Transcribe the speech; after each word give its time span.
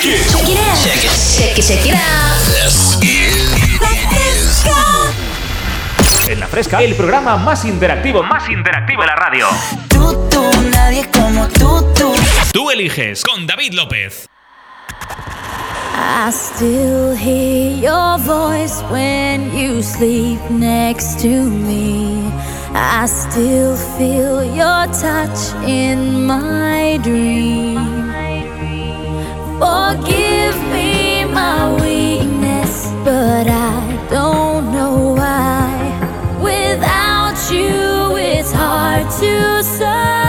Check 0.00 0.14
it. 0.14 0.30
Check 0.32 0.48
it 0.48 0.56
out. 0.56 0.78
Check 0.82 1.04
it. 1.04 1.12
Check 1.36 1.58
it, 1.58 1.62
check 1.62 1.86
it 1.86 1.94
out. 1.94 2.40
This 2.48 2.96
is. 3.02 3.50
En 6.30 6.40
la 6.40 6.46
fresca, 6.46 6.80
el 6.80 6.94
programa 6.94 7.36
más 7.36 7.66
interactivo, 7.66 8.22
más 8.22 8.48
interactivo 8.48 9.02
de 9.02 9.08
la 9.08 9.16
radio. 9.16 9.46
Tú, 9.88 10.16
tú, 10.30 10.42
nadie 10.70 11.06
como 11.10 11.46
tú, 11.48 11.84
tú. 11.94 12.14
Tú 12.50 12.70
eliges 12.70 13.22
con 13.22 13.46
David 13.46 13.74
López. 13.74 14.26
I 15.94 16.30
still 16.30 17.14
hear 17.14 17.76
your 17.76 18.18
voice 18.20 18.82
when 18.90 19.54
you 19.54 19.82
sleep 19.82 20.40
next 20.48 21.20
to 21.20 21.28
me. 21.28 22.32
I 22.72 23.06
still 23.06 23.76
feel 23.98 24.44
your 24.44 24.86
touch 24.94 25.52
in 25.66 26.26
my 26.26 26.98
dream. 27.02 27.99
Oh, 29.62 29.80
Forgive 29.90 30.56
me 30.72 31.24
my 31.24 31.74
weakness, 31.82 32.86
but 33.04 33.48
I 33.48 34.06
don't 34.08 34.72
know 34.72 35.14
why. 35.16 36.38
Without 36.40 37.36
you, 37.50 38.16
it's 38.16 38.52
hard 38.52 39.10
to 39.20 39.62
survive. 39.64 40.19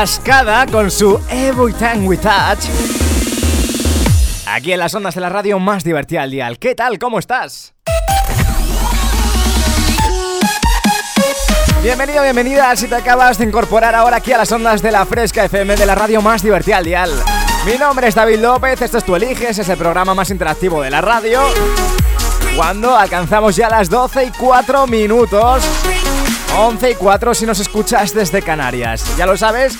Cascada 0.00 0.64
con 0.64 0.90
su 0.90 1.20
Every 1.28 1.74
Time 1.74 2.08
We 2.08 2.16
Touch. 2.16 2.64
Aquí 4.46 4.72
en 4.72 4.78
las 4.78 4.94
ondas 4.94 5.14
de 5.14 5.20
la 5.20 5.28
radio 5.28 5.58
más 5.58 5.84
divertida 5.84 6.22
al 6.22 6.30
dial. 6.30 6.58
¿Qué 6.58 6.74
tal? 6.74 6.98
¿Cómo 6.98 7.18
estás? 7.18 7.74
Bienvenido, 11.82 12.22
bienvenida 12.22 12.74
si 12.76 12.88
te 12.88 12.94
acabas 12.94 13.36
de 13.36 13.44
incorporar 13.44 13.94
ahora 13.94 14.16
aquí 14.16 14.32
a 14.32 14.38
las 14.38 14.50
ondas 14.50 14.80
de 14.80 14.90
la 14.90 15.04
Fresca 15.04 15.44
FM 15.44 15.76
de 15.76 15.84
la 15.84 15.94
radio 15.94 16.22
más 16.22 16.42
divertida 16.42 16.78
al 16.78 16.84
dial. 16.84 17.10
Mi 17.66 17.76
nombre 17.76 18.08
es 18.08 18.14
David 18.14 18.40
López, 18.40 18.80
esto 18.80 18.96
es 18.96 19.04
Tu 19.04 19.14
Eliges, 19.16 19.58
es 19.58 19.68
el 19.68 19.76
programa 19.76 20.14
más 20.14 20.30
interactivo 20.30 20.80
de 20.80 20.88
la 20.88 21.02
radio. 21.02 21.42
Cuando 22.56 22.96
alcanzamos 22.96 23.54
ya 23.54 23.68
las 23.68 23.90
12 23.90 24.24
y 24.24 24.30
4 24.30 24.86
minutos. 24.86 25.62
11 26.56 26.90
y 26.90 26.94
4 26.94 27.34
si 27.34 27.46
nos 27.46 27.60
escuchas 27.60 28.12
desde 28.14 28.42
Canarias. 28.42 29.04
Ya 29.16 29.26
lo 29.26 29.36
sabes, 29.36 29.78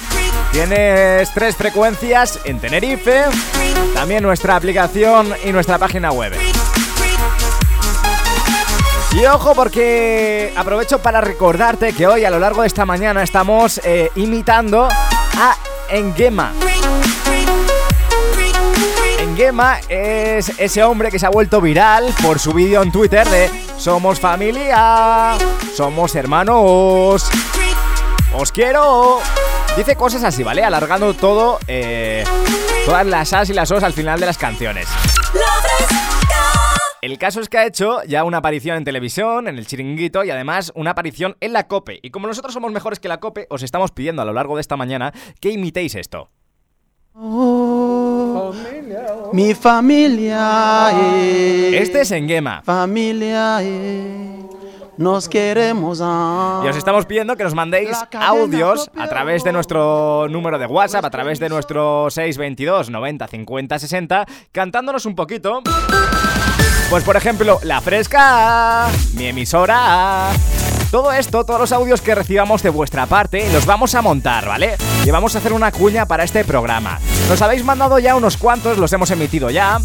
tienes 0.53 1.33
tres 1.35 1.57
frecuencias 1.57 2.41
en 2.45 2.61
Tenerife, 2.61 3.25
también 3.95 4.23
nuestra 4.23 4.57
aplicación 4.57 5.35
y 5.45 5.53
nuestra 5.53 5.79
página 5.79 6.13
web. 6.13 6.33
Y 9.13 9.25
ojo 9.27 9.55
porque 9.55 10.53
aprovecho 10.57 11.01
para 11.01 11.21
recordarte 11.21 11.93
que 11.93 12.07
hoy 12.07 12.25
a 12.25 12.31
lo 12.31 12.39
largo 12.39 12.61
de 12.63 12.69
esta 12.69 12.87
mañana 12.87 13.23
estamos 13.25 13.81
eh, 13.85 14.11
imitando 14.15 14.89
a 14.89 15.57
Engema. 15.91 16.53
Engema 19.41 19.81
es 19.89 20.61
ese 20.61 20.85
hombre 20.85 21.11
que 21.11 21.19
se 21.19 21.25
ha 21.25 21.31
vuelto 21.31 21.63
viral 21.63 22.13
por 22.23 22.39
su 22.39 22.53
vídeo 22.53 22.83
en 22.83 22.93
Twitter 22.93 23.27
de 23.27 23.49
Somos 23.79 24.21
familia, 24.21 25.35
somos 25.75 26.15
hermanos, 26.15 27.27
os 28.35 28.53
quiero. 28.53 29.21
Dice 29.79 29.97
cosas 29.97 30.25
así, 30.25 30.43
¿vale? 30.43 30.63
Alargando 30.63 31.15
todo, 31.15 31.59
eh, 31.69 32.23
todas 32.85 33.07
las 33.07 33.33
as 33.33 33.49
y 33.49 33.55
las 33.55 33.71
os 33.71 33.83
al 33.83 33.95
final 33.95 34.21
de 34.21 34.27
las 34.27 34.37
canciones. 34.37 34.87
El 37.01 37.17
caso 37.17 37.41
es 37.41 37.49
que 37.49 37.57
ha 37.57 37.65
hecho 37.65 38.03
ya 38.05 38.25
una 38.25 38.39
aparición 38.39 38.77
en 38.77 38.85
televisión, 38.85 39.49
en 39.49 39.57
el 39.57 39.67
chiringuito 39.67 40.23
y 40.23 40.31
además 40.31 40.71
una 40.75 40.91
aparición 40.91 41.39
en 41.41 41.55
la 41.55 41.67
COPE. 41.67 42.01
Y 42.03 42.11
como 42.11 42.27
nosotros 42.27 42.53
somos 42.53 42.73
mejores 42.73 43.01
que 43.01 43.09
la 43.09 43.21
COPE, 43.21 43.47
os 43.49 43.63
estamos 43.63 43.91
pidiendo 43.91 44.21
a 44.21 44.27
lo 44.27 44.35
largo 44.35 44.57
de 44.57 44.61
esta 44.61 44.77
mañana 44.77 45.15
que 45.41 45.49
imitéis 45.49 45.95
esto. 45.95 46.29
Mi 49.33 49.55
familia 49.55 50.91
es 50.93 51.75
Este 51.75 52.01
es 52.03 52.11
Engema. 52.13 52.63
familia 52.63 53.61
nos 54.97 55.29
queremos. 55.31 55.99
Y 55.99 56.69
os 56.69 56.77
estamos 56.77 57.07
pidiendo 57.07 57.37
que 57.37 57.43
nos 57.43 57.55
mandéis 57.55 57.97
audios 58.13 58.91
a 58.97 59.09
través 59.09 59.43
de 59.43 59.53
nuestro 59.53 60.29
número 60.29 60.59
de 60.59 60.67
WhatsApp, 60.67 61.05
a 61.05 61.11
través 61.11 61.41
de 61.41 61.49
nuestro 61.49 62.11
622 62.11 62.91
90 62.91 63.27
50 63.27 63.79
60, 63.79 64.27
cantándonos 64.53 65.07
un 65.07 65.15
poquito. 65.15 65.63
Pues 66.91 67.03
por 67.03 67.17
ejemplo, 67.17 67.59
La 67.63 67.81
Fresca, 67.81 68.89
mi 69.15 69.27
emisora. 69.27 70.33
Todo 70.91 71.13
esto, 71.13 71.45
todos 71.45 71.61
los 71.61 71.71
audios 71.71 72.01
que 72.01 72.17
recibamos 72.17 72.65
de 72.65 72.71
vuestra 72.71 73.07
parte, 73.07 73.49
los 73.53 73.65
vamos 73.65 73.95
a 73.95 74.03
montar, 74.03 74.47
¿vale? 74.47 74.77
Y 75.05 75.11
vamos 75.13 75.37
a 75.37 75.39
hacer 75.39 75.53
una 75.53 75.71
cuña 75.71 76.07
para 76.07 76.25
este 76.25 76.45
programa. 76.45 76.99
Nos 77.29 77.41
habéis 77.43 77.65
mandado 77.65 78.01
ya 78.01 78.17
unos 78.17 78.37
cuantos, 78.37 78.77
los 78.77 78.93
hemos 78.93 79.09
emitido 79.13 79.51
ya. 79.51 79.79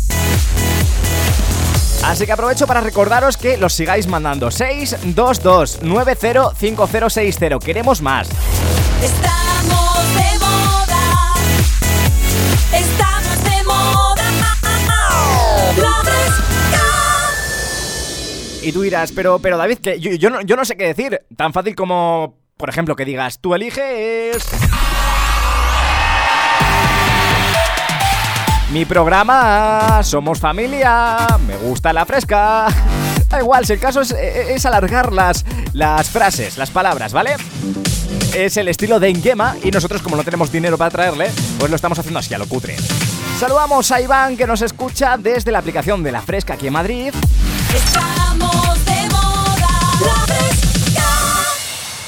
Así 2.03 2.25
que 2.25 2.31
aprovecho 2.31 2.65
para 2.65 2.81
recordaros 2.81 3.37
que 3.37 3.57
los 3.57 3.73
sigáis 3.73 4.07
mandando 4.07 4.49
622 4.49 5.83
905060. 5.83 7.59
Queremos 7.59 8.01
más. 8.01 8.27
Estamos 9.03 10.15
de 10.15 10.39
moda. 10.39 11.33
Estamos 12.73 13.04
Y 18.65 18.71
tú 18.71 18.81
dirás, 18.81 19.11
pero, 19.11 19.37
pero 19.37 19.57
David, 19.57 19.77
que 19.77 19.99
yo, 19.99 20.31
no, 20.31 20.41
yo 20.41 20.55
no 20.55 20.65
sé 20.65 20.75
qué 20.75 20.87
decir. 20.87 21.21
Tan 21.37 21.53
fácil 21.53 21.75
como, 21.75 22.39
por 22.57 22.67
ejemplo, 22.67 22.95
que 22.95 23.05
digas, 23.05 23.39
tú 23.39 23.53
eliges... 23.53 24.43
Mi 28.71 28.83
programa, 28.85 30.01
somos 30.01 30.39
familia, 30.39 31.27
me 31.45 31.55
gusta 31.57 31.93
la 31.93 32.07
fresca. 32.07 32.65
Da 33.29 33.39
igual, 33.39 33.67
si 33.67 33.73
el 33.73 33.79
caso 33.79 34.01
es, 34.01 34.09
es 34.11 34.65
alargar 34.65 35.13
las, 35.13 35.45
las 35.73 36.09
frases, 36.09 36.57
las 36.57 36.71
palabras, 36.71 37.13
¿vale? 37.13 37.35
Es 38.33 38.57
el 38.57 38.67
estilo 38.67 38.99
de 38.99 39.11
Ingema 39.11 39.55
y 39.63 39.69
nosotros 39.69 40.01
como 40.01 40.15
no 40.15 40.23
tenemos 40.23 40.51
dinero 40.51 40.75
para 40.75 40.89
traerle, 40.89 41.29
pues 41.59 41.69
lo 41.69 41.75
estamos 41.75 41.99
haciendo 41.99 42.19
así 42.19 42.33
a 42.33 42.39
lo 42.39 42.47
cutre. 42.47 42.75
Saludamos 43.39 43.91
a 43.91 44.01
Iván 44.01 44.35
que 44.35 44.47
nos 44.47 44.63
escucha 44.63 45.17
desde 45.17 45.51
la 45.51 45.59
aplicación 45.59 46.01
de 46.01 46.11
La 46.11 46.23
Fresca 46.23 46.55
aquí 46.55 46.65
en 46.65 46.73
Madrid. 46.73 47.13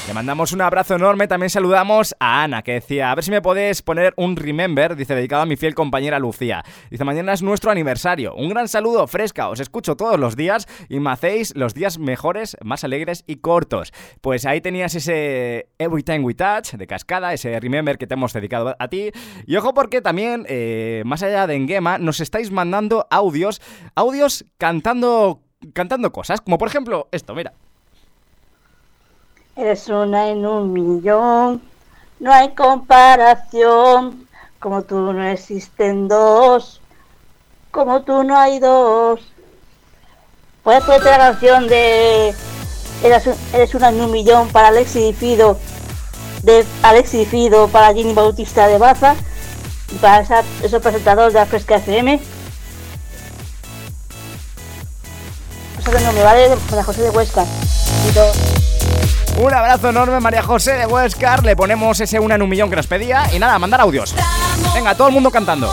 Le 0.08 0.14
mandamos 0.14 0.54
un 0.54 0.62
abrazo 0.62 0.94
enorme, 0.94 1.28
también 1.28 1.50
saludamos 1.50 2.16
a 2.18 2.42
Ana 2.42 2.62
que 2.62 2.72
decía, 2.72 3.12
a 3.12 3.14
ver 3.14 3.22
si 3.22 3.30
me 3.30 3.42
podés 3.42 3.82
poner 3.82 4.14
un 4.16 4.36
remember, 4.36 4.96
dice, 4.96 5.14
dedicado 5.14 5.42
a 5.42 5.44
mi 5.44 5.56
fiel 5.56 5.74
compañera 5.74 6.18
Lucía. 6.18 6.64
Dice, 6.90 7.04
mañana 7.04 7.34
es 7.34 7.42
nuestro 7.42 7.70
aniversario. 7.70 8.34
Un 8.34 8.48
gran 8.48 8.68
saludo, 8.68 9.06
fresca, 9.06 9.50
os 9.50 9.60
escucho 9.60 9.96
todos 9.96 10.18
los 10.18 10.34
días 10.34 10.66
y 10.88 10.98
me 10.98 11.10
hacéis 11.10 11.54
los 11.54 11.74
días 11.74 11.98
mejores, 11.98 12.56
más 12.64 12.84
alegres 12.84 13.22
y 13.26 13.36
cortos. 13.36 13.92
Pues 14.22 14.46
ahí 14.46 14.62
tenías 14.62 14.94
ese 14.94 15.68
Every 15.78 16.02
Time 16.02 16.20
We 16.20 16.32
Touch 16.32 16.72
de 16.72 16.86
cascada, 16.86 17.34
ese 17.34 17.60
remember 17.60 17.98
que 17.98 18.06
te 18.06 18.14
hemos 18.14 18.32
dedicado 18.32 18.76
a 18.78 18.88
ti. 18.88 19.10
Y 19.44 19.56
ojo 19.56 19.74
porque 19.74 20.00
también, 20.00 20.46
eh, 20.48 21.02
más 21.04 21.22
allá 21.22 21.46
de 21.46 21.54
Engema, 21.54 21.98
nos 21.98 22.20
estáis 22.20 22.50
mandando 22.50 23.06
audios, 23.10 23.60
audios 23.94 24.46
cantando, 24.56 25.42
cantando 25.74 26.12
cosas, 26.12 26.40
como 26.40 26.56
por 26.56 26.68
ejemplo 26.68 27.10
esto, 27.12 27.34
mira. 27.34 27.52
Eres 29.58 29.88
una 29.88 30.28
en 30.28 30.46
un 30.46 30.72
millón, 30.72 31.60
no 32.20 32.32
hay 32.32 32.54
comparación. 32.54 34.26
Como 34.60 34.82
tú 34.82 34.96
no 35.12 35.24
existen 35.28 36.08
dos, 36.08 36.80
como 37.70 38.02
tú 38.02 38.22
no 38.24 38.36
hay 38.38 38.58
dos. 38.60 39.20
Puedes 40.62 40.82
ponerte 40.84 41.10
la 41.10 41.18
canción 41.18 41.66
de 41.68 42.34
Eres, 43.02 43.26
un- 43.28 43.36
eres 43.52 43.74
una 43.74 43.88
en 43.90 44.00
un 44.00 44.10
millón 44.10 44.48
para 44.48 44.68
Alexi 44.68 45.12
Fido, 45.12 45.56
de 46.42 46.64
Alexi 46.82 47.24
Fido 47.24 47.68
para 47.68 47.94
Ginny 47.94 48.12
Bautista 48.14 48.66
de 48.66 48.78
Baza 48.78 49.14
y 49.92 49.94
para 49.98 50.20
esos 50.62 50.82
presentadores 50.82 51.32
de 51.34 51.38
la 51.40 51.46
Fresca 51.46 51.76
FM. 51.76 52.20
Eso 55.78 55.90
que 55.92 56.00
no 56.00 56.12
me 56.12 56.22
vale 56.24 56.48
para 56.68 56.82
José 56.82 57.02
de 57.02 57.10
Huesca. 57.10 57.44
Un 59.36 59.54
abrazo 59.54 59.90
enorme, 59.90 60.18
María 60.20 60.42
José 60.42 60.72
de 60.72 60.86
Huescar. 60.86 61.44
Le 61.44 61.54
ponemos 61.54 62.00
ese 62.00 62.18
una 62.18 62.34
en 62.34 62.42
un 62.42 62.48
millón 62.48 62.70
que 62.70 62.76
nos 62.76 62.86
pedía. 62.86 63.24
Y 63.32 63.38
nada, 63.38 63.58
mandar 63.58 63.80
audios. 63.80 64.14
Venga, 64.74 64.94
todo 64.94 65.08
el 65.08 65.14
mundo 65.14 65.30
cantando. 65.30 65.72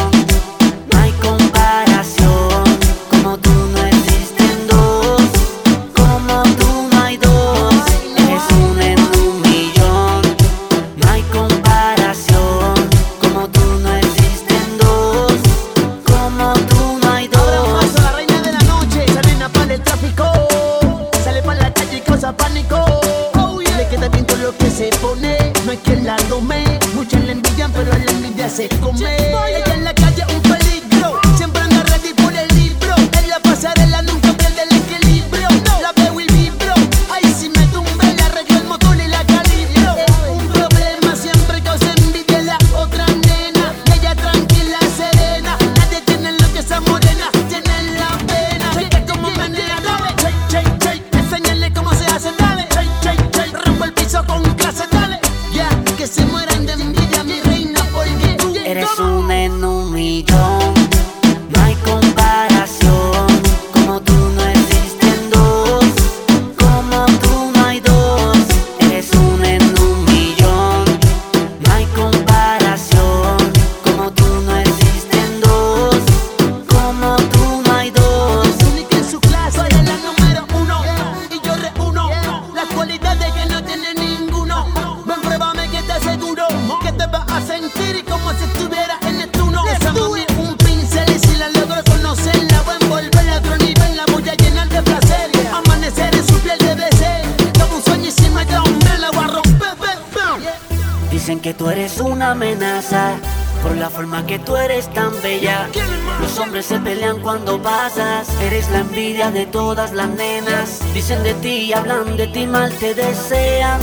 Te 112.79 112.93
desean. 112.93 113.79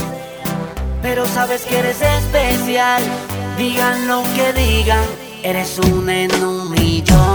Pero 1.03 1.27
sabes 1.27 1.63
que 1.63 1.79
eres 1.79 2.01
especial. 2.01 3.03
Digan 3.57 4.09
lo 4.09 4.23
que 4.35 4.53
digan, 4.53 5.05
eres 5.43 5.79
un 5.79 6.09
en 6.09 6.33
un 6.45 6.71
millón. 6.71 7.28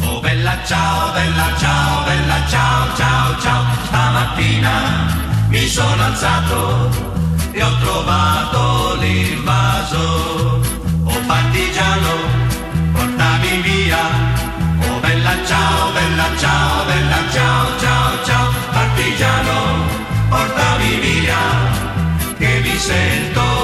oh 0.03 0.19
bella 0.21 0.57
ciao, 0.65 1.13
bella 1.13 1.53
ciao, 1.59 2.05
bella 2.05 2.47
ciao, 2.49 2.87
ciao, 2.97 3.39
ciao. 3.39 3.65
Stamattina 3.85 5.45
mi 5.49 5.67
sono 5.67 6.03
alzato 6.03 6.89
e 7.53 7.61
ho 7.61 7.77
trovato 7.81 8.95
l'invaso. 8.99 10.59
Oh 11.05 11.19
partigiano, 11.27 12.13
portami 12.93 13.61
via. 13.61 13.99
Oh 14.89 14.99
bella 15.01 15.35
ciao, 15.45 15.91
bella 15.91 16.29
ciao, 16.39 16.85
bella 16.85 17.31
ciao, 17.31 17.79
ciao, 17.79 18.25
ciao. 18.25 18.74
Partigiano, 19.05 19.85
portami 20.29 20.95
via, 20.99 21.37
che 22.39 22.59
mi 22.63 22.75
sento 22.75 23.54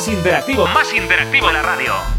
más 0.00 0.08
interactivo, 0.08 0.66
más 0.68 0.94
interactivo 0.94 1.50
la 1.50 1.60
radio. 1.60 2.09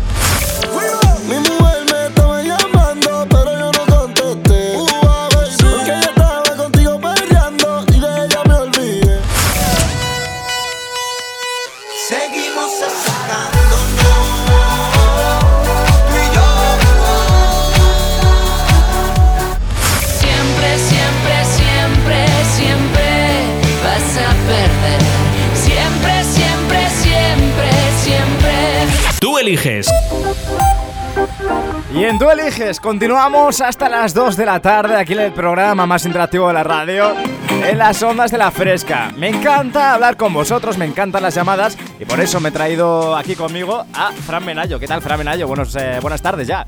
Continuamos 32.79 33.59
hasta 33.59 33.89
las 33.89 34.13
2 34.13 34.37
de 34.37 34.45
la 34.45 34.59
tarde 34.59 34.95
aquí 34.95 35.13
en 35.13 35.19
el 35.21 35.31
programa 35.33 35.87
más 35.87 36.05
interactivo 36.05 36.47
de 36.47 36.53
la 36.53 36.63
radio, 36.63 37.15
en 37.49 37.77
las 37.77 38.03
ondas 38.03 38.29
de 38.29 38.37
la 38.37 38.51
fresca. 38.51 39.11
Me 39.17 39.29
encanta 39.29 39.95
hablar 39.95 40.15
con 40.15 40.31
vosotros, 40.31 40.77
me 40.77 40.85
encantan 40.85 41.23
las 41.23 41.33
llamadas 41.33 41.75
y 41.99 42.05
por 42.05 42.19
eso 42.19 42.39
me 42.39 42.49
he 42.49 42.51
traído 42.51 43.15
aquí 43.15 43.35
conmigo 43.35 43.83
a 43.95 44.11
Fran 44.11 44.45
Menayo. 44.45 44.79
¿Qué 44.79 44.87
tal, 44.87 45.01
Fran 45.01 45.17
Menayo? 45.17 45.47
Buenos, 45.47 45.75
eh, 45.75 45.97
buenas 46.01 46.21
tardes 46.21 46.47
ya. 46.47 46.67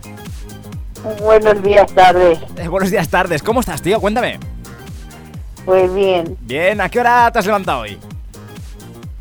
Buenos 1.20 1.62
días, 1.62 1.94
tardes. 1.94 2.40
Eh, 2.58 2.68
buenos 2.68 2.90
días, 2.90 3.08
tardes. 3.08 3.44
¿Cómo 3.44 3.60
estás, 3.60 3.82
tío? 3.82 4.00
Cuéntame. 4.02 4.40
Pues 5.66 5.94
bien, 5.94 6.36
Bien, 6.42 6.82
¿a 6.82 6.90
qué 6.90 7.00
hora 7.02 7.30
te 7.32 7.38
has 7.40 7.46
levantado 7.46 7.82
hoy? 7.82 8.00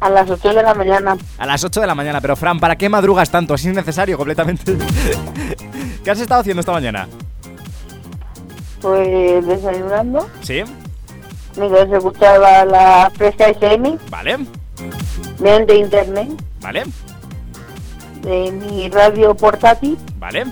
a 0.01 0.11
las 0.11 0.29
8 0.29 0.49
de 0.55 0.63
la 0.65 0.75
mañana. 0.75 1.17
A 1.39 1.47
las 1.47 1.63
8 1.63 1.81
de 1.81 1.87
la 1.87 1.95
mañana, 1.95 2.21
pero 2.21 2.35
Fran, 2.35 2.59
¿para 2.59 2.75
qué 2.77 2.89
madrugas 2.89 3.31
tanto? 3.31 3.55
Es 3.55 3.65
innecesario 3.65 4.17
completamente. 4.17 4.77
¿Qué 6.05 6.11
has 6.11 6.21
estado 6.21 6.41
haciendo 6.41 6.61
esta 6.61 6.73
mañana? 6.73 7.09
Pues 8.81 9.47
desayunando. 9.47 10.29
¿Sí? 10.41 10.63
Mientras 11.57 11.91
escuchaba 11.93 12.65
la 12.65 13.11
Fresca 13.15 13.49
FM, 13.49 13.99
¿Vale? 14.11 14.39
mediante 15.39 15.77
internet, 15.77 16.29
¿Vale? 16.61 16.85
de 18.23 18.53
mi 18.53 18.89
radio 18.89 19.35
portátil. 19.35 19.99
¿Vale? 20.19 20.45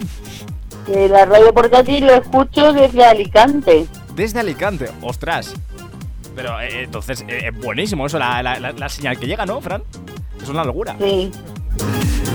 Que 0.87 1.09
la 1.09 1.25
radio 1.25 1.52
portátil 1.54 2.07
lo 2.07 2.14
escucho 2.14 2.73
desde 2.73 3.04
Alicante. 3.04 3.87
Desde 4.14 4.40
Alicante, 4.40 4.90
ostras. 5.02 5.54
Pero 6.37 6.61
eh, 6.61 6.85
entonces, 6.85 7.25
eh, 7.28 7.50
es 7.52 7.59
buenísimo 7.61 8.07
eso, 8.07 8.19
la, 8.19 8.42
la- 8.42 8.59
la- 8.61 8.73
la 8.73 8.88
señal 8.88 9.19
que 9.19 9.26
llega, 9.26 9.47
¿no, 9.47 9.61
Fran? 9.61 9.83
Es 10.42 10.49
una 10.49 10.64
locura. 10.64 10.97
Sí, 11.00 11.30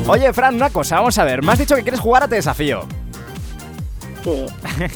Oye, 0.07 0.31
Fran, 0.33 0.55
una 0.55 0.69
cosa, 0.69 0.97
vamos 0.97 1.17
a 1.17 1.23
ver. 1.23 1.43
Me 1.43 1.51
has 1.51 1.59
dicho 1.59 1.75
que 1.75 1.81
quieres 1.81 1.99
jugar 1.99 2.23
a 2.23 2.27
Te 2.27 2.35
Desafío. 2.35 2.81
Sí. 4.25 4.45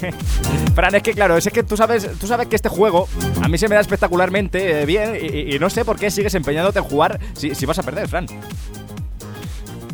Fran, 0.75 0.95
es 0.95 1.03
que 1.03 1.13
claro, 1.13 1.38
es 1.38 1.48
que 1.50 1.63
tú 1.63 1.77
sabes, 1.77 2.09
tú 2.19 2.27
sabes 2.27 2.48
que 2.48 2.55
este 2.55 2.67
juego 2.67 3.07
a 3.41 3.48
mí 3.48 3.57
se 3.57 3.69
me 3.69 3.75
da 3.75 3.81
espectacularmente 3.81 4.81
eh, 4.81 4.86
bien 4.86 5.17
y, 5.21 5.57
no 5.59 5.69
sé 5.69 5.86
por 5.86 5.98
qué 5.98 6.12
sigues 6.12 6.36
empeñándote 6.36 6.79
en 6.79 6.86
jugar 6.86 7.19
si, 7.33 7.55
si 7.55 7.65
vas 7.65 7.79
a 7.79 7.83
perder, 7.83 8.07
Fran. 8.07 8.25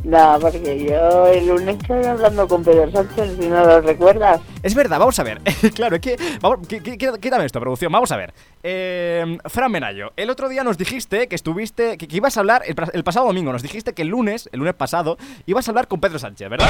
No, 0.05 0.37
porque 0.39 0.85
yo 0.85 1.27
el 1.27 1.47
lunes 1.47 1.77
estoy 1.81 2.03
hablando 2.03 2.47
con 2.47 2.63
Pedro 2.63 2.91
Sánchez, 2.91 3.37
si 3.39 3.47
no 3.47 3.65
lo 3.65 3.81
recuerdas. 3.81 4.39
Es 4.61 4.75
verdad, 4.75 4.99
vamos 4.99 5.17
a 5.17 5.23
ver. 5.23 5.41
claro, 5.73 5.95
es 5.95 6.01
que. 6.01 6.15
Vamos, 6.41 6.67
quítame 6.67 7.45
esto, 7.45 7.59
producción. 7.59 7.91
Vamos 7.91 8.11
a 8.11 8.17
ver. 8.17 8.31
Eh, 8.61 9.37
Fran 9.45 9.71
Menayo, 9.71 10.13
el 10.15 10.29
otro 10.29 10.47
día 10.47 10.63
nos 10.63 10.77
dijiste 10.77 11.27
que 11.27 11.35
estuviste. 11.35 11.97
Que, 11.97 12.07
que 12.07 12.17
ibas 12.17 12.37
a 12.37 12.41
hablar. 12.41 12.61
El 12.65 13.03
pasado 13.03 13.25
domingo 13.25 13.51
nos 13.51 13.63
dijiste 13.63 13.93
que 13.93 14.03
el 14.03 14.09
lunes, 14.09 14.47
el 14.51 14.59
lunes 14.59 14.75
pasado, 14.75 15.17
ibas 15.47 15.67
a 15.67 15.71
hablar 15.71 15.87
con 15.87 15.99
Pedro 15.99 16.19
Sánchez, 16.19 16.49
¿verdad? 16.51 16.69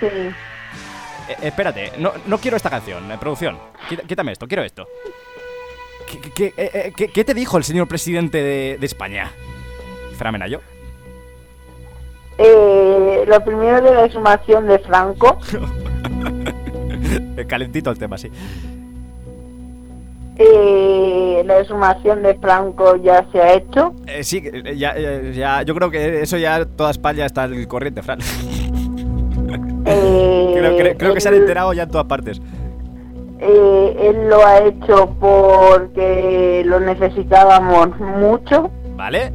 Sí. 0.00 0.08
Eh, 1.30 1.36
espérate, 1.42 1.92
no, 1.98 2.12
no 2.26 2.38
quiero 2.38 2.56
esta 2.56 2.70
canción, 2.70 3.10
eh, 3.10 3.16
producción. 3.20 3.56
Quítame 4.06 4.32
esto, 4.32 4.46
quiero 4.48 4.62
esto. 4.64 4.86
¿Qué, 6.10 6.18
qué- 6.20 6.30
qué- 6.32 6.54
eh, 6.56 6.92
eh, 6.96 7.08
qué- 7.12 7.24
te 7.24 7.34
dijo 7.34 7.56
el 7.56 7.62
señor 7.64 7.86
presidente 7.86 8.42
de, 8.42 8.76
de 8.80 8.86
España? 8.86 9.30
Fran 10.18 10.32
Menayo. 10.32 10.60
Eh, 12.36 13.24
lo 13.28 13.44
primero 13.44 13.80
de 13.80 13.94
la 13.94 14.04
exhumación 14.06 14.66
de 14.66 14.78
Franco. 14.80 15.38
Eh, 17.36 17.44
Calentito 17.48 17.90
el 17.90 17.98
tema, 17.98 18.18
sí. 18.18 18.28
Eh, 20.36 21.42
la 21.44 21.60
exhumación 21.60 22.22
de 22.22 22.34
Franco 22.38 22.96
ya 22.96 23.26
se 23.30 23.40
ha 23.40 23.52
hecho. 23.54 23.94
Eh, 24.06 24.24
sí, 24.24 24.42
eh, 24.42 24.74
ya, 24.76 24.94
eh, 24.96 25.32
ya, 25.36 25.62
yo 25.62 25.74
creo 25.74 25.90
que 25.90 26.22
eso 26.22 26.38
ya 26.38 26.64
toda 26.64 26.90
España 26.90 27.26
está 27.26 27.42
al 27.44 27.68
corriente, 27.68 28.02
Fran. 28.02 28.18
Eh, 29.86 30.54
creo, 30.56 30.76
creo- 30.76 30.96
creo 30.98 31.14
que 31.14 31.20
se 31.20 31.28
han 31.28 31.34
enterado 31.34 31.72
ya 31.72 31.84
en 31.84 31.90
todas 31.90 32.06
partes. 32.06 32.40
eh, 33.42 33.96
él 34.10 34.28
lo 34.28 34.44
ha 34.46 34.58
hecho 34.58 35.14
porque 35.18 36.62
lo 36.66 36.78
necesitábamos 36.80 37.98
mucho, 37.98 38.70
¿Vale? 38.96 39.32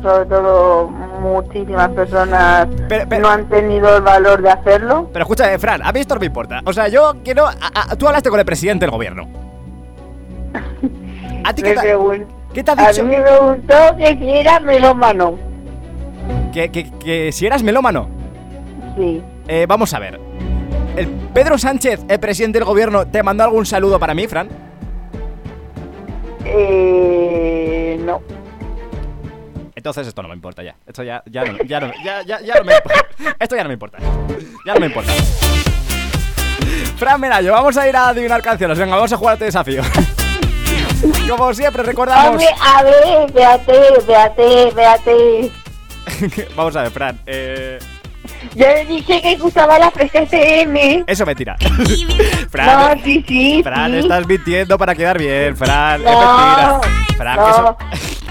sobre 0.00 0.24
todo 0.26 0.88
muchísimas 1.20 1.88
personas 1.90 2.68
Pero- 2.88 3.06
pero- 3.08 3.22
no 3.22 3.28
han 3.28 3.48
tenido 3.48 3.96
el 3.96 4.02
valor 4.02 4.40
de 4.40 4.50
hacerlo. 4.50 5.10
Pero 5.12 5.24
escucha, 5.24 5.52
eh, 5.52 5.58
Fran, 5.58 5.82
a 5.84 5.90
mí 5.92 6.00
esto 6.00 6.14
no 6.14 6.20
me 6.20 6.26
importa. 6.26 6.60
O 6.64 6.72
sea, 6.72 6.86
yo 6.88 7.14
quiero. 7.24 7.46
a- 7.46 7.54
a- 7.90 7.96
tú 7.96 8.06
hablaste 8.06 8.30
con 8.30 8.38
el 8.38 8.46
presidente 8.46 8.84
del 8.86 8.92
gobierno. 8.92 9.26
¿A 11.44 11.52
ti 11.52 11.62
qué 11.62 11.74
qué 12.54 12.62
te 12.64 12.70
ha 12.70 12.74
a 12.86 12.88
dicho? 12.92 13.04
mí 13.04 13.16
me 13.16 13.22
preguntó 13.22 13.74
que 13.98 14.16
si 14.16 14.30
era 14.30 14.60
melómano. 14.60 15.34
Que, 16.52 16.70
que- 16.70 16.90
que 17.04 17.32
si 17.32 17.46
eras 17.46 17.62
melómano. 17.62 18.08
Sí. 18.96 19.22
Eh, 19.48 19.66
vamos 19.68 19.92
a 19.94 19.98
ver. 19.98 20.20
¿El 20.96 21.08
Pedro 21.32 21.56
Sánchez, 21.58 22.00
el 22.08 22.18
presidente 22.20 22.58
del 22.58 22.66
gobierno, 22.66 23.06
te 23.06 23.22
mandó 23.22 23.44
algún 23.44 23.64
saludo 23.66 23.98
para 23.98 24.14
mí, 24.14 24.26
Fran? 24.26 24.48
Eh, 26.44 27.98
no. 28.04 28.20
Entonces 29.74 30.06
esto 30.06 30.22
no 30.22 30.28
me 30.28 30.34
importa 30.34 30.62
ya. 30.62 30.74
Esto 30.86 31.02
ya, 31.02 31.22
ya, 31.26 31.44
no, 31.44 31.58
ya, 31.64 31.80
no, 31.80 31.90
ya, 32.04 32.22
ya, 32.22 32.40
ya 32.40 32.54
no 32.56 32.64
me 32.64 32.74
importa. 32.74 33.06
Esto 33.38 33.56
ya 33.56 33.62
no 33.62 33.68
me 33.68 33.74
importa. 33.74 33.98
Ya 34.66 34.74
no 34.74 34.80
me 34.80 34.86
importa. 34.86 35.12
Fran 36.96 37.20
Merayo, 37.20 37.52
vamos 37.52 37.76
a 37.78 37.88
ir 37.88 37.96
a 37.96 38.08
adivinar 38.08 38.42
canciones. 38.42 38.78
Venga, 38.78 38.96
vamos 38.96 39.12
a 39.12 39.16
jugar 39.16 39.32
a 39.32 39.34
este 39.34 39.44
desafío. 39.46 39.82
Como 41.28 41.54
siempre, 41.54 41.80
A 41.82 41.84
recordamos. 41.86 42.36
ver, 42.36 42.48
a 42.60 42.82
ver, 42.82 43.32
véate, 43.32 43.80
véate, 44.06 44.70
véate. 44.74 45.50
vamos 46.56 46.76
a 46.76 46.82
ver, 46.82 46.90
Fran. 46.90 47.18
Eh, 47.26 47.78
Yo 48.54 48.66
le 48.66 48.84
dije 48.86 49.22
que 49.22 49.32
escuchaba 49.32 49.78
la 49.78 49.90
Fresca 49.90 50.20
FM. 50.22 51.04
eso 51.06 51.24
me 51.26 51.34
tira. 51.34 51.56
No, 51.70 52.48
Fran, 52.50 53.00
sí, 53.04 53.24
sí, 53.26 53.60
Fran, 53.62 53.92
sí. 53.92 53.98
estás 53.98 54.26
mintiendo 54.26 54.76
para 54.76 54.94
quedar 54.94 55.18
bien, 55.18 55.56
Fran. 55.56 56.02
No, 56.02 56.10
es 56.10 56.16
mentira. 56.16 56.80
Fran, 57.16 57.34
que 57.36 57.40
no. 57.42 57.50
eso- 57.50 57.76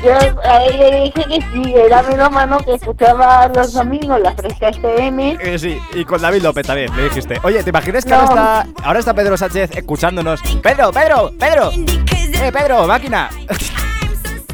Yo 0.04 0.42
a 0.44 0.64
él 0.66 0.78
le 0.80 1.02
dije 1.04 1.24
que 1.24 1.42
sí, 1.54 1.74
era 1.76 2.04
melómano 2.04 2.58
que 2.60 2.74
escuchaba 2.76 3.48
los 3.56 3.74
domingos 3.74 4.20
la 4.20 4.34
Fresca 4.34 4.70
FM. 4.70 5.38
Eh, 5.42 5.58
sí, 5.60 5.80
y 5.94 6.04
con 6.06 6.22
David 6.22 6.42
López 6.44 6.68
también, 6.68 6.94
le 6.96 7.04
dijiste. 7.06 7.40
Oye, 7.44 7.64
¿te 7.64 7.70
imaginas 7.70 8.04
que 8.04 8.12
No. 8.12 8.18
ahora, 8.18 8.66
está, 8.66 8.84
ahora 8.88 9.00
está 9.00 9.14
Pedro 9.14 9.38
Sánchez 9.38 9.72
escuchándonos? 9.76 10.42
¡Pedro, 10.62 10.92
Pedro, 10.92 11.32
Pedro! 11.40 11.72
¡Eh, 11.72 12.52
Pedro, 12.52 12.88
máquina! 12.88 13.30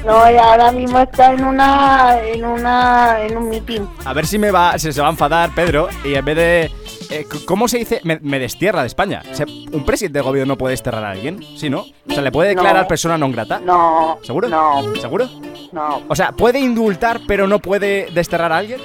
No, 0.06 0.32
y 0.32 0.38
ahora 0.38 0.72
mismo 0.72 1.00
está 1.00 1.34
en 1.34 1.44
una, 1.44 2.20
en 2.22 2.46
una, 2.46 3.22
en 3.22 3.38
un 3.38 3.50
meeting. 3.50 3.82
A 4.06 4.14
ver 4.14 4.28
si 4.28 4.38
me 4.38 4.52
va, 4.52 4.78
se, 4.78 4.94
se 4.94 5.02
va 5.02 5.08
a 5.08 5.12
enfadar 5.12 5.50
Pedro 5.56 5.90
y 6.04 6.14
en 6.14 6.24
vez 6.24 6.36
de... 6.36 6.72
eh, 7.10 7.26
¿Cómo 7.48 7.68
se 7.68 7.80
dice? 7.80 8.02
Me, 8.04 8.20
me 8.22 8.38
destierra 8.38 8.82
de 8.82 8.88
España. 8.88 9.24
O 9.32 9.34
sea, 9.36 9.46
¿Un 9.48 9.84
presidente 9.84 10.20
de 10.20 10.24
gobierno 10.24 10.54
no 10.54 10.58
puede 10.58 10.74
desterrar 10.74 11.04
a 11.04 11.10
alguien? 11.12 11.44
¿Sí, 11.58 11.70
no? 11.72 11.86
O 12.08 12.14
sea, 12.14 12.22
¿le 12.22 12.32
puede 12.32 12.50
declarar 12.50 12.84
No. 12.84 12.88
persona 12.88 13.18
non 13.18 13.32
grata? 13.32 13.60
No. 13.60 14.20
¿Seguro? 14.22 14.48
No. 14.48 14.94
¿Seguro? 15.02 15.28
No. 15.72 16.04
O 16.08 16.16
sea, 16.16 16.32
¿puede 16.34 16.60
indultar 16.60 17.22
pero 17.28 17.48
no 17.48 17.58
puede 17.60 18.08
desterrar 18.14 18.52
a 18.52 18.58
alguien? 18.58 18.80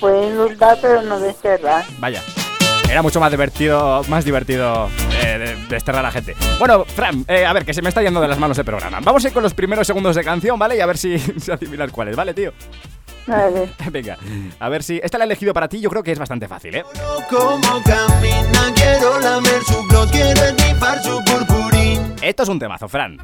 Puede 0.00 0.28
insultar, 0.30 0.78
pero 0.80 1.02
no 1.02 1.20
desterrar. 1.20 1.84
Vaya. 1.98 2.22
Era 2.90 3.02
mucho 3.02 3.20
más 3.20 3.30
divertido, 3.30 4.02
más 4.08 4.24
divertido 4.24 4.88
de- 5.36 5.56
desterrar 5.66 6.06
a 6.06 6.10
gente. 6.12 6.36
Bueno, 6.58 6.84
Fran, 6.84 7.24
eh, 7.26 7.44
a 7.44 7.52
ver, 7.52 7.64
que 7.64 7.74
se 7.74 7.82
me 7.82 7.88
está 7.88 8.02
yendo 8.02 8.20
de 8.20 8.28
las 8.28 8.38
manos 8.38 8.56
el 8.58 8.64
programa. 8.64 9.00
Vamos 9.02 9.24
a 9.24 9.28
ir 9.28 9.34
con 9.34 9.42
los 9.42 9.52
primeros 9.54 9.86
segundos 9.86 10.14
de 10.14 10.22
canción, 10.22 10.58
¿vale? 10.58 10.76
Y 10.76 10.80
a 10.80 10.86
ver 10.86 10.96
si, 10.96 11.18
si 11.38 11.50
adivinas 11.50 11.90
cuáles, 11.90 12.14
¿vale, 12.14 12.32
tío? 12.34 12.52
Vale. 13.26 13.68
Venga, 13.90 14.16
a 14.58 14.68
ver 14.68 14.82
si... 14.82 15.00
Esta 15.02 15.18
la 15.18 15.24
he 15.24 15.26
elegido 15.26 15.52
para 15.52 15.68
ti, 15.68 15.80
yo 15.80 15.90
creo 15.90 16.02
que 16.02 16.12
es 16.12 16.18
bastante 16.18 16.48
fácil, 16.48 16.76
¿eh? 16.76 16.84
Esto 22.22 22.42
es 22.42 22.48
un 22.48 22.58
temazo, 22.58 22.88
Fran. 22.88 23.16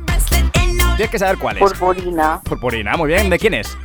Tienes 0.97 1.11
que 1.11 1.19
saber 1.19 1.38
cuál 1.38 1.57
es. 1.57 1.62
Purpurina. 1.62 2.40
Purpurina, 2.45 2.97
muy 2.97 3.09
bien. 3.09 3.29
¿De 3.29 3.38
quién 3.38 3.55
es? 3.55 3.77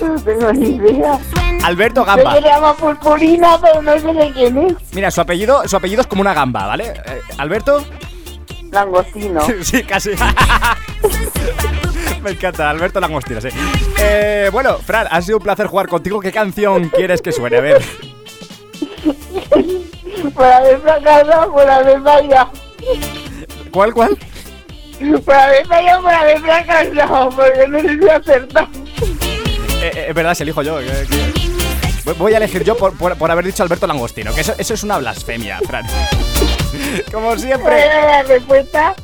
No 0.00 0.20
tengo 0.22 0.52
ni 0.52 0.76
idea. 0.76 1.18
Alberto 1.64 2.04
Gamba. 2.04 2.34
le 2.34 2.42
llama 2.48 2.74
purpurina, 2.74 3.58
pero 3.60 3.82
no 3.82 3.98
sé 3.98 4.12
de 4.12 4.32
quién 4.32 4.58
es. 4.58 4.74
Mira, 4.92 5.10
su 5.10 5.20
apellido, 5.20 5.66
su 5.68 5.76
apellido 5.76 6.00
es 6.00 6.06
como 6.06 6.22
una 6.22 6.32
gamba, 6.32 6.66
¿vale? 6.66 6.94
Eh, 7.06 7.20
Alberto. 7.38 7.84
Langostino. 8.70 9.40
sí, 9.62 9.82
casi. 9.82 10.10
Me 12.22 12.30
encanta, 12.30 12.70
Alberto 12.70 13.00
Langostino, 13.00 13.40
sí. 13.40 13.48
Eh, 13.98 14.48
bueno, 14.52 14.76
Fran, 14.78 15.08
ha 15.10 15.20
sido 15.22 15.38
un 15.38 15.42
placer 15.42 15.66
jugar 15.66 15.88
contigo. 15.88 16.20
¿Qué 16.20 16.30
canción 16.32 16.88
quieres 16.90 17.20
que 17.22 17.32
suene? 17.32 17.56
A 17.56 17.60
ver. 17.60 17.82
Por 20.34 20.44
haber 20.44 20.78
fracasado, 20.80 21.52
por 21.52 21.68
haber 21.68 22.02
fallado. 22.02 22.50
¿Cuál, 23.70 23.94
cuál? 23.94 24.18
Por 25.24 25.34
haber 25.34 25.66
fallado, 25.66 26.02
por 26.02 26.12
haber 26.12 26.40
fracasado, 26.40 27.30
porque 27.30 27.68
no 27.68 27.80
sé 27.80 27.98
si 27.98 28.08
acertado. 28.08 28.68
Eh, 29.82 29.90
eh, 29.94 30.06
es 30.08 30.14
verdad, 30.14 30.34
se 30.34 30.42
elijo 30.44 30.62
yo. 30.62 30.78
que- 30.78 32.12
Voy- 32.18 32.32
a 32.34 32.38
elegir 32.38 32.64
yo 32.64 32.76
por, 32.76 32.96
por- 32.96 33.16
por 33.16 33.30
haber 33.30 33.44
dicho 33.44 33.62
Alberto 33.62 33.86
Langostino, 33.86 34.34
que 34.34 34.40
eso, 34.40 34.54
eso 34.58 34.74
es 34.74 34.82
una 34.82 34.98
blasfemia, 34.98 35.58
Fran. 35.66 35.86
Como 37.12 37.26
¿Cuál 37.28 37.40
siempre, 37.40 37.86
la 37.86 38.22
respuesta? 38.22 38.94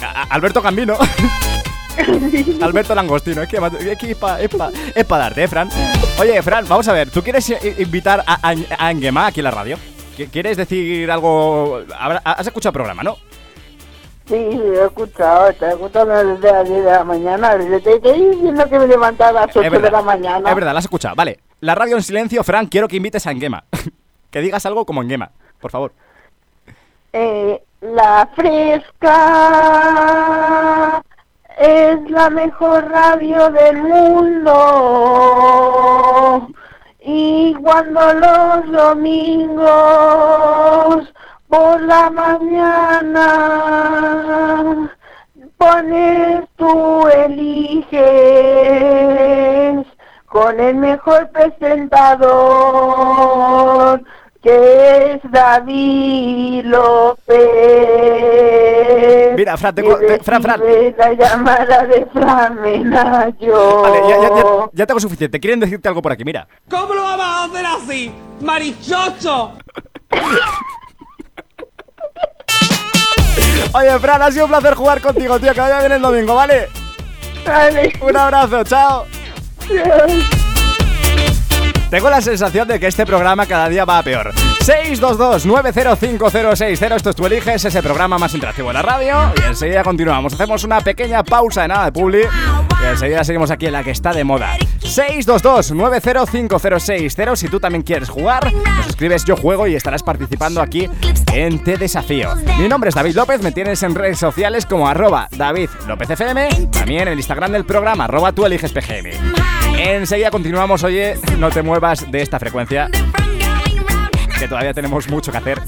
a- 0.00 0.22
a- 0.22 0.24
Alberto 0.30 0.62
Gambino. 0.62 0.96
Alberto 2.62 2.94
Langostino, 2.94 3.42
es 3.42 3.48
que, 3.48 3.56
es 3.56 3.98
que 3.98 4.10
es 4.12 4.16
para 4.16 5.22
darte, 5.24 5.42
¿eh, 5.44 5.48
Fran? 5.48 5.68
Oye, 6.18 6.40
Fran, 6.42 6.66
vamos 6.68 6.86
a 6.88 6.92
ver, 6.92 7.10
¿tú 7.10 7.22
quieres 7.22 7.52
invitar 7.78 8.22
a, 8.26 8.48
a, 8.50 8.54
a 8.78 8.90
Engema 8.90 9.26
aquí 9.26 9.40
en 9.40 9.44
la 9.44 9.50
radio? 9.50 9.78
¿Qui- 10.16 10.30
¿Quieres 10.30 10.56
decir 10.56 11.10
algo? 11.10 11.82
¿Has 12.24 12.46
escuchado 12.46 12.70
el 12.70 12.74
programa, 12.74 13.02
no? 13.02 13.18
Sí, 14.30 14.50
lo 14.54 14.84
he 14.84 14.86
escuchado, 14.86 15.48
está 15.48 15.70
escuchando 15.72 16.14
desde 16.14 16.52
las 16.52 16.68
10 16.68 16.84
de 16.84 16.90
la 16.92 17.02
mañana. 17.02 17.56
Desde 17.56 17.80
te 17.80 17.94
estoy 17.96 18.30
diciendo 18.30 18.64
que 18.68 18.78
me 18.78 18.86
levantaba 18.86 19.30
a 19.30 19.46
las 19.46 19.56
8 19.56 19.66
Es 19.66 19.82
de 19.82 19.90
la 19.90 20.02
mañana. 20.02 20.48
Es 20.48 20.54
verdad, 20.54 20.72
la 20.72 20.78
has 20.78 20.84
escuchado. 20.84 21.16
Vale, 21.16 21.40
la 21.58 21.74
radio 21.74 21.96
en 21.96 22.02
silencio, 22.04 22.44
Fran, 22.44 22.66
quiero 22.66 22.86
que 22.86 22.94
invites 22.94 23.26
a 23.26 23.32
Engema. 23.32 23.64
que 24.30 24.40
digas 24.40 24.64
algo 24.66 24.86
como 24.86 25.02
Engema, 25.02 25.32
por 25.60 25.72
favor. 25.72 25.92
Eh, 27.12 27.60
la 27.80 28.30
fresca 28.36 29.10
es 31.58 32.08
la 32.08 32.30
mejor 32.30 32.88
radio 32.88 33.50
del 33.50 33.82
mundo. 33.82 34.46
Y 37.00 37.52
cuando 37.54 38.14
los 38.14 38.70
domingos 38.70 39.70
por 41.50 41.80
la 41.82 42.08
mañana 42.10 43.28
pones 45.58 46.44
tú 46.56 47.06
eliges 47.08 47.90
con 50.26 50.58
el 50.60 50.76
mejor 50.76 51.28
presentador 51.30 54.00
que 54.42 55.12
es 55.12 55.20
David 55.30 56.64
López. 56.64 57.36
Mira, 59.36 59.56
Fran, 59.58 59.74
tengo- 59.74 59.98
que 59.98 60.06
te- 60.06 60.20
Fran, 60.24 60.42
Fran. 60.42 60.60
la 60.96 61.12
llamada 61.12 61.84
de 61.84 62.06
Fran 62.06 62.58
Menayo. 62.62 63.82
Vale, 63.82 64.00
ya, 64.08 64.16
ya- 64.22 64.34
ya- 64.34 64.70
ya 64.72 64.86
tengo 64.86 64.98
suficiente. 65.00 65.38
Quieren 65.40 65.60
decirte 65.60 65.88
algo 65.88 66.00
por 66.00 66.12
aquí, 66.12 66.24
mira. 66.24 66.48
¿Cómo 66.70 66.94
lo 66.94 67.02
vamos 67.02 67.26
a 67.26 67.44
hacer 67.44 67.66
así? 67.66 68.14
¡Marichocho! 68.40 69.52
Oye, 73.72 73.98
Fran, 74.00 74.22
ha 74.22 74.32
sido 74.32 74.46
un 74.46 74.50
placer 74.50 74.74
jugar 74.74 75.00
contigo, 75.00 75.38
tío. 75.38 75.54
Que 75.54 75.60
vaya 75.60 75.80
bien 75.80 75.92
el 75.92 76.02
domingo, 76.02 76.34
¿vale? 76.34 76.68
Vale. 77.46 77.92
Un 78.00 78.16
abrazo, 78.16 78.64
chao. 78.64 79.06
Tengo 81.90 82.10
la 82.10 82.20
sensación 82.20 82.68
de 82.68 82.80
que 82.80 82.86
este 82.86 83.06
programa 83.06 83.46
cada 83.46 83.68
día 83.68 83.84
va 83.84 83.98
a 83.98 84.02
peor. 84.02 84.32
622-905060. 84.60 86.96
Esto 86.96 87.10
es 87.10 87.16
Tú 87.16 87.26
Eliges, 87.26 87.64
ese 87.64 87.82
programa 87.82 88.18
más 88.18 88.32
interactivo 88.34 88.68
de 88.68 88.74
la 88.74 88.82
radio. 88.82 89.32
Y 89.42 89.46
enseguida 89.48 89.82
continuamos. 89.82 90.34
Hacemos 90.34 90.62
una 90.64 90.80
pequeña 90.80 91.24
pausa 91.24 91.62
de 91.62 91.68
nada 91.68 91.86
de 91.86 91.92
publi. 91.92 92.20
Y 92.20 92.86
enseguida 92.86 93.24
seguimos 93.24 93.50
aquí 93.50 93.66
en 93.66 93.72
la 93.72 93.82
que 93.82 93.90
está 93.90 94.12
de 94.12 94.22
moda. 94.24 94.56
622-905060. 94.80 97.36
Si 97.36 97.48
tú 97.48 97.58
también 97.58 97.82
quieres 97.82 98.08
jugar, 98.08 98.52
nos 98.52 98.88
escribes 98.88 99.24
Yo 99.24 99.36
Juego 99.36 99.66
y 99.66 99.74
estarás 99.74 100.02
participando 100.02 100.60
aquí 100.60 100.88
en 101.32 101.64
Te 101.64 101.76
Desafío. 101.76 102.34
Mi 102.58 102.68
nombre 102.68 102.90
es 102.90 102.94
David 102.94 103.16
López. 103.16 103.42
Me 103.42 103.52
tienes 103.52 103.82
en 103.82 103.94
redes 103.94 104.18
sociales 104.18 104.66
como 104.66 104.88
arroba 104.88 105.28
David 105.30 105.70
López. 105.88 106.08
También 106.70 107.02
en 107.02 107.08
el 107.08 107.18
Instagram 107.18 107.52
del 107.52 107.64
programa 107.64 108.04
arroba 108.04 108.32
Tú 108.32 108.44
Eliges 108.44 108.72
PGM. 108.72 109.08
Enseguida 109.78 110.30
continuamos, 110.30 110.84
oye, 110.84 111.16
no 111.38 111.48
te 111.50 111.62
muevas 111.62 112.10
de 112.10 112.20
esta 112.20 112.38
frecuencia, 112.38 112.90
que 114.40 114.48
todavía 114.48 114.72
tenemos 114.72 115.06
mucho 115.10 115.30
que 115.30 115.38
hacer. 115.38 115.60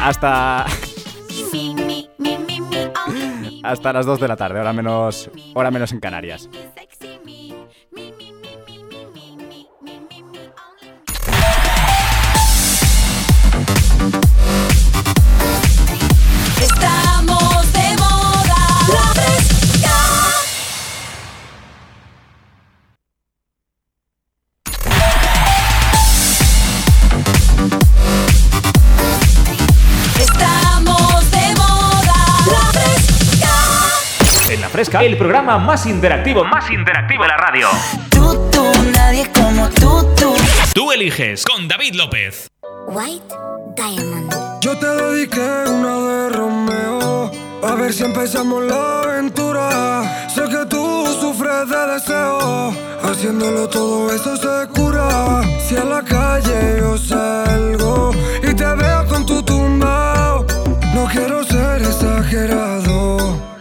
Hasta. 0.00 0.64
Hasta 3.62 3.92
las 3.92 4.06
2 4.06 4.20
de 4.20 4.28
la 4.28 4.36
tarde, 4.36 4.60
hora 4.60 4.72
menos, 4.72 5.30
hora 5.54 5.70
menos 5.70 5.92
en 5.92 6.00
Canarias. 6.00 6.48
Fresca. 34.74 35.04
El 35.04 35.16
programa 35.16 35.56
más 35.56 35.86
interactivo, 35.86 36.44
más 36.44 36.68
interactivo 36.68 37.22
de 37.22 37.28
la 37.28 37.36
radio. 37.36 37.68
Tú, 38.10 38.50
tú, 38.50 38.64
nadie 38.92 39.24
como 39.32 39.68
tú, 39.68 40.04
tú. 40.16 40.34
Tú 40.74 40.90
eliges 40.90 41.44
con 41.44 41.68
David 41.68 41.94
López. 41.94 42.48
White 42.88 43.36
Diamond. 43.76 44.32
Yo 44.60 44.76
te 44.76 44.86
dediqué 44.86 45.70
una 45.70 46.00
de 46.00 46.28
Romeo. 46.30 47.30
A 47.62 47.74
ver 47.76 47.92
si 47.92 48.02
empezamos 48.02 48.64
la 48.64 49.02
aventura. 49.02 50.28
Sé 50.28 50.42
que 50.42 50.66
tú 50.66 51.06
sufres 51.20 51.68
de 51.68 51.86
deseo. 51.94 52.74
Haciéndolo 53.04 53.68
todo 53.68 54.12
eso 54.12 54.36
se 54.36 54.68
cura. 54.70 55.42
Si 55.68 55.76
a 55.76 55.84
la 55.84 56.02
calle 56.02 56.78
yo 56.80 56.98
salgo 56.98 58.10
y 58.42 58.52
te 58.52 58.64
veo 58.64 59.06
con 59.06 59.24
tu 59.24 59.40
tumbao. 59.40 60.44
No 60.92 61.04
quiero 61.12 61.44
ser 61.44 61.80
exagerado. 61.80 63.53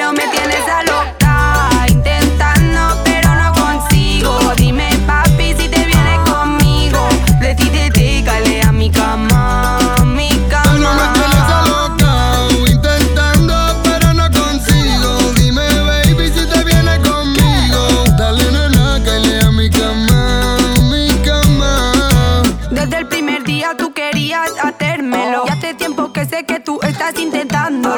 Pero 0.00 0.14
me 0.14 0.26
tienes 0.28 0.66
a 0.66 0.82
loca, 0.84 1.86
intentando, 1.86 3.02
pero 3.04 3.34
no 3.34 3.52
consigo. 3.52 4.54
Dime, 4.56 4.88
papi, 5.06 5.54
si 5.58 5.68
te 5.68 5.84
vienes 5.84 6.18
conmigo. 6.20 7.06
Decídete, 7.38 8.22
cale 8.24 8.62
a 8.62 8.72
mi 8.72 8.90
cama, 8.90 9.76
a 9.98 10.04
mi 10.06 10.30
No 10.30 10.94
me 10.94 11.06
tienes 11.12 11.44
cama. 11.50 11.84
alocao, 11.84 12.66
intentando 12.66 13.54
pero 13.84 14.14
no 14.14 14.30
consigo. 14.30 15.18
Dime 15.34 15.68
baby 15.82 16.32
si 16.34 16.46
te 16.46 16.64
vienes 16.64 16.98
conmigo. 17.00 18.04
Dale 18.16 18.50
nena, 18.52 19.02
caile 19.04 19.38
a 19.44 19.50
mi 19.50 19.68
cama, 19.68 20.56
a 20.56 20.80
mi 20.90 21.08
cama. 21.26 22.42
Desde 22.70 22.96
el 22.96 23.06
primer 23.06 23.44
día 23.44 23.76
tú 23.76 23.92
querías 23.92 24.50
hacérmelo. 24.62 25.44
Y 25.46 25.50
hace 25.50 25.74
tiempo 25.74 26.10
que 26.10 26.24
sé 26.24 26.46
que 26.46 26.58
tú 26.58 26.80
estás 26.84 27.18
intentándolo. 27.18 27.89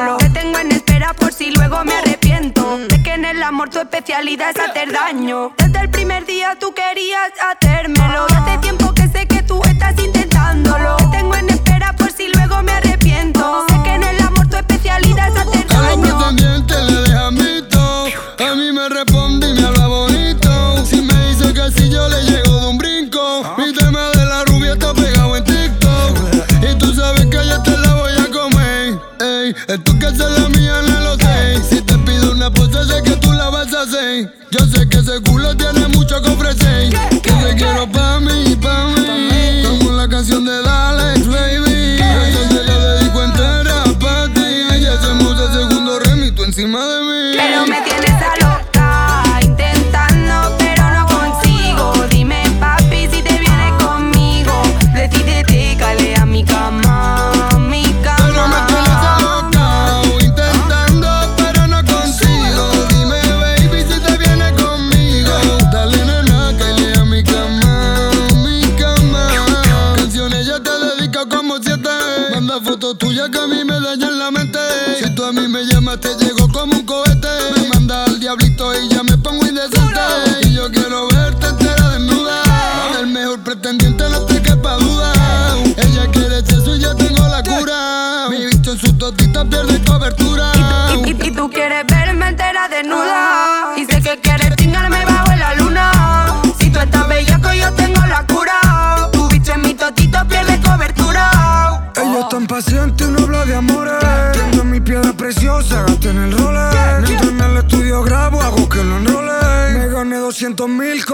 Si 1.43 1.51
luego 1.51 1.83
me 1.83 1.93
arrepiento. 1.93 2.79
Sé 2.89 3.03
que 3.03 3.13
en 3.13 3.25
el 3.25 3.43
amor 3.43 3.69
tu 3.69 3.79
especialidad 3.79 4.51
es 4.51 4.59
hacer 4.59 4.93
daño. 4.93 5.51
Desde 5.57 5.79
el 5.81 5.89
primer 5.89 6.25
día 6.25 6.55
tú 6.57 6.73
querías 6.73 7.31
hacérmelo. 7.51 8.25
Y 8.29 8.33
hace 8.33 8.57
tiempo 8.59 8.82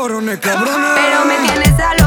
Pero 0.09 1.25
me 1.25 1.35
tienes 1.47 1.79
a 1.79 1.98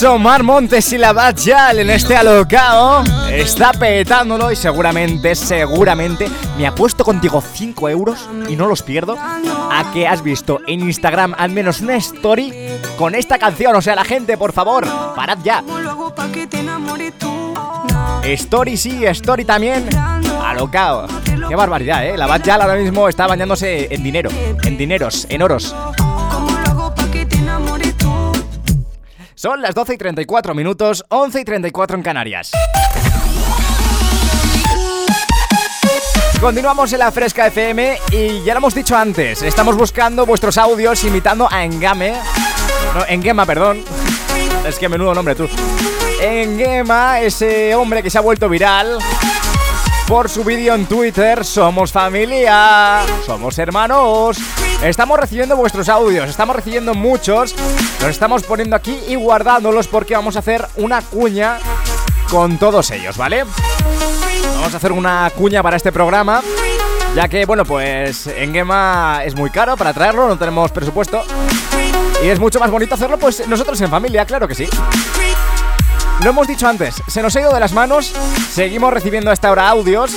Eso, 0.00 0.18
Mar 0.18 0.42
Montes 0.42 0.94
y 0.94 0.96
la 0.96 1.12
Bad 1.12 1.36
Yal 1.36 1.80
en 1.80 1.90
este 1.90 2.16
alocao 2.16 3.04
está 3.30 3.70
petándolo 3.72 4.50
y 4.50 4.56
seguramente, 4.56 5.34
seguramente 5.34 6.26
me 6.56 6.66
ha 6.66 6.74
puesto 6.74 7.04
contigo 7.04 7.42
5 7.42 7.86
euros 7.90 8.26
y 8.48 8.56
no 8.56 8.66
los 8.66 8.82
pierdo 8.82 9.18
a 9.18 9.90
que 9.92 10.08
has 10.08 10.22
visto 10.22 10.60
en 10.66 10.80
Instagram 10.80 11.34
al 11.36 11.50
menos 11.50 11.82
una 11.82 11.96
story 11.96 12.50
con 12.96 13.14
esta 13.14 13.36
canción. 13.36 13.76
O 13.76 13.82
sea, 13.82 13.94
la 13.94 14.04
gente, 14.04 14.38
por 14.38 14.54
favor, 14.54 14.86
parad 15.14 15.36
ya. 15.44 15.62
Story 18.24 18.78
sí, 18.78 19.04
story 19.04 19.44
también. 19.44 19.86
Alocao. 20.42 21.08
Qué 21.46 21.54
barbaridad, 21.54 22.06
eh. 22.06 22.16
La 22.16 22.26
Bad 22.26 22.42
Yal 22.42 22.62
ahora 22.62 22.76
mismo 22.76 23.06
está 23.06 23.26
bañándose 23.26 23.94
en 23.94 24.02
dinero, 24.02 24.30
en 24.64 24.78
dineros, 24.78 25.26
en 25.28 25.42
oros. 25.42 25.74
Son 29.40 29.62
las 29.62 29.74
12 29.74 29.94
y 29.94 29.96
34 29.96 30.54
minutos, 30.54 31.02
11 31.08 31.40
y 31.40 31.44
34 31.46 31.96
en 31.96 32.02
Canarias. 32.02 32.50
Continuamos 36.38 36.92
en 36.92 36.98
la 36.98 37.10
Fresca 37.10 37.46
FM 37.46 38.00
y 38.12 38.42
ya 38.42 38.52
lo 38.52 38.58
hemos 38.58 38.74
dicho 38.74 38.94
antes, 38.94 39.40
estamos 39.40 39.78
buscando 39.78 40.26
vuestros 40.26 40.58
audios 40.58 41.02
imitando 41.04 41.48
a 41.50 41.64
Engame. 41.64 42.12
No, 42.94 43.06
Engema, 43.08 43.46
perdón. 43.46 43.82
Es 44.66 44.78
que 44.78 44.90
menudo 44.90 45.14
nombre 45.14 45.34
tú. 45.34 45.48
Engema, 46.20 47.22
ese 47.22 47.74
hombre 47.74 48.02
que 48.02 48.10
se 48.10 48.18
ha 48.18 48.20
vuelto 48.20 48.46
viral 48.46 48.98
por 50.10 50.28
su 50.28 50.42
vídeo 50.42 50.74
en 50.74 50.86
Twitter, 50.86 51.44
somos 51.44 51.92
familia, 51.92 53.02
somos 53.24 53.56
hermanos. 53.60 54.38
Estamos 54.82 55.16
recibiendo 55.20 55.56
vuestros 55.56 55.88
audios, 55.88 56.28
estamos 56.28 56.56
recibiendo 56.56 56.94
muchos, 56.94 57.54
los 58.00 58.10
estamos 58.10 58.42
poniendo 58.42 58.74
aquí 58.74 58.98
y 59.06 59.14
guardándolos 59.14 59.86
porque 59.86 60.16
vamos 60.16 60.34
a 60.34 60.40
hacer 60.40 60.66
una 60.74 61.00
cuña 61.00 61.58
con 62.28 62.58
todos 62.58 62.90
ellos, 62.90 63.16
¿vale? 63.16 63.44
Vamos 64.56 64.74
a 64.74 64.78
hacer 64.78 64.90
una 64.90 65.30
cuña 65.30 65.62
para 65.62 65.76
este 65.76 65.92
programa, 65.92 66.42
ya 67.14 67.28
que, 67.28 67.46
bueno, 67.46 67.64
pues 67.64 68.26
en 68.26 68.52
Gema 68.52 69.20
es 69.24 69.36
muy 69.36 69.50
caro 69.50 69.76
para 69.76 69.94
traerlo, 69.94 70.26
no 70.26 70.36
tenemos 70.36 70.72
presupuesto. 70.72 71.22
Y 72.24 72.26
es 72.26 72.40
mucho 72.40 72.58
más 72.58 72.70
bonito 72.72 72.96
hacerlo, 72.96 73.16
pues 73.16 73.46
nosotros 73.46 73.80
en 73.80 73.88
familia, 73.88 74.26
claro 74.26 74.48
que 74.48 74.56
sí. 74.56 74.68
Lo 76.22 76.30
hemos 76.30 76.46
dicho 76.46 76.68
antes, 76.68 77.02
se 77.06 77.22
nos 77.22 77.34
ha 77.34 77.40
ido 77.40 77.54
de 77.54 77.60
las 77.60 77.72
manos, 77.72 78.12
seguimos 78.50 78.92
recibiendo 78.92 79.30
a 79.30 79.32
esta 79.32 79.50
hora 79.50 79.70
audios 79.70 80.14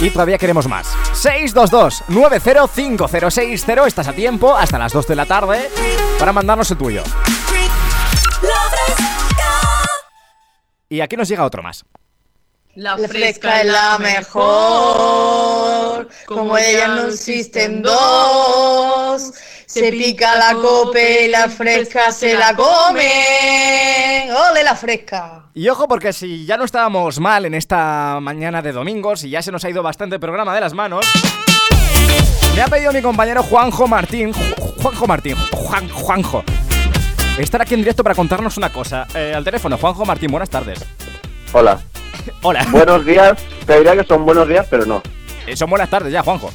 y 0.00 0.10
todavía 0.10 0.38
queremos 0.38 0.66
más. 0.66 0.88
622-905060, 1.14 3.86
estás 3.86 4.08
a 4.08 4.12
tiempo 4.12 4.56
hasta 4.56 4.80
las 4.80 4.92
2 4.92 5.06
de 5.06 5.14
la 5.14 5.26
tarde 5.26 5.70
para 6.18 6.32
mandarnos 6.32 6.68
el 6.72 6.78
tuyo. 6.78 7.04
Y 10.88 11.00
aquí 11.00 11.16
nos 11.16 11.28
llega 11.28 11.44
otro 11.44 11.62
más. 11.62 11.84
La 12.74 12.96
fresca 12.96 13.60
es 13.60 13.66
la 13.70 13.98
mejor, 13.98 14.48
como 16.26 16.56
ella 16.56 16.88
no 16.88 17.08
existen 17.08 17.82
dos. 17.82 19.30
Se 19.66 19.90
pica 19.90 20.34
la 20.36 20.54
cope 20.54 21.26
y 21.26 21.28
la 21.28 21.48
fresca 21.50 22.10
se 22.12 22.34
la 22.34 22.54
come. 22.56 24.30
¡Ole 24.50 24.62
la 24.64 24.74
fresca! 24.74 25.44
Y 25.54 25.68
ojo 25.68 25.86
porque 25.86 26.14
si 26.14 26.46
ya 26.46 26.56
no 26.56 26.64
estábamos 26.64 27.20
mal 27.20 27.44
en 27.44 27.52
esta 27.54 28.18
mañana 28.20 28.62
de 28.62 28.72
domingo, 28.72 29.16
si 29.16 29.28
ya 29.28 29.42
se 29.42 29.52
nos 29.52 29.64
ha 29.64 29.70
ido 29.70 29.82
bastante 29.82 30.14
el 30.16 30.20
programa 30.20 30.54
de 30.54 30.60
las 30.62 30.72
manos, 30.72 31.04
me 32.56 32.62
ha 32.62 32.68
pedido 32.68 32.90
mi 32.92 33.02
compañero 33.02 33.42
Juanjo 33.42 33.86
Martín, 33.86 34.32
Ju- 34.32 34.82
Juanjo 34.82 35.06
Martín, 35.06 35.36
Juan, 35.52 35.88
Juanjo, 35.90 36.42
estar 37.38 37.60
aquí 37.62 37.74
en 37.74 37.80
directo 37.80 38.02
para 38.02 38.14
contarnos 38.14 38.56
una 38.56 38.72
cosa. 38.72 39.06
Eh, 39.14 39.34
al 39.36 39.44
teléfono, 39.44 39.76
Juanjo 39.76 40.04
Martín, 40.06 40.30
buenas 40.30 40.48
tardes. 40.50 40.78
Hola. 41.52 41.78
Hola. 42.42 42.66
Buenos 42.70 43.04
días. 43.04 43.34
Te 43.66 43.76
diría 43.78 43.96
que 43.96 44.04
son 44.04 44.24
buenos 44.24 44.48
días, 44.48 44.66
pero 44.70 44.86
no. 44.86 45.02
Eh, 45.46 45.56
son 45.56 45.70
buenas 45.70 45.90
tardes 45.90 46.12
ya, 46.12 46.22
Juanjo. 46.22 46.50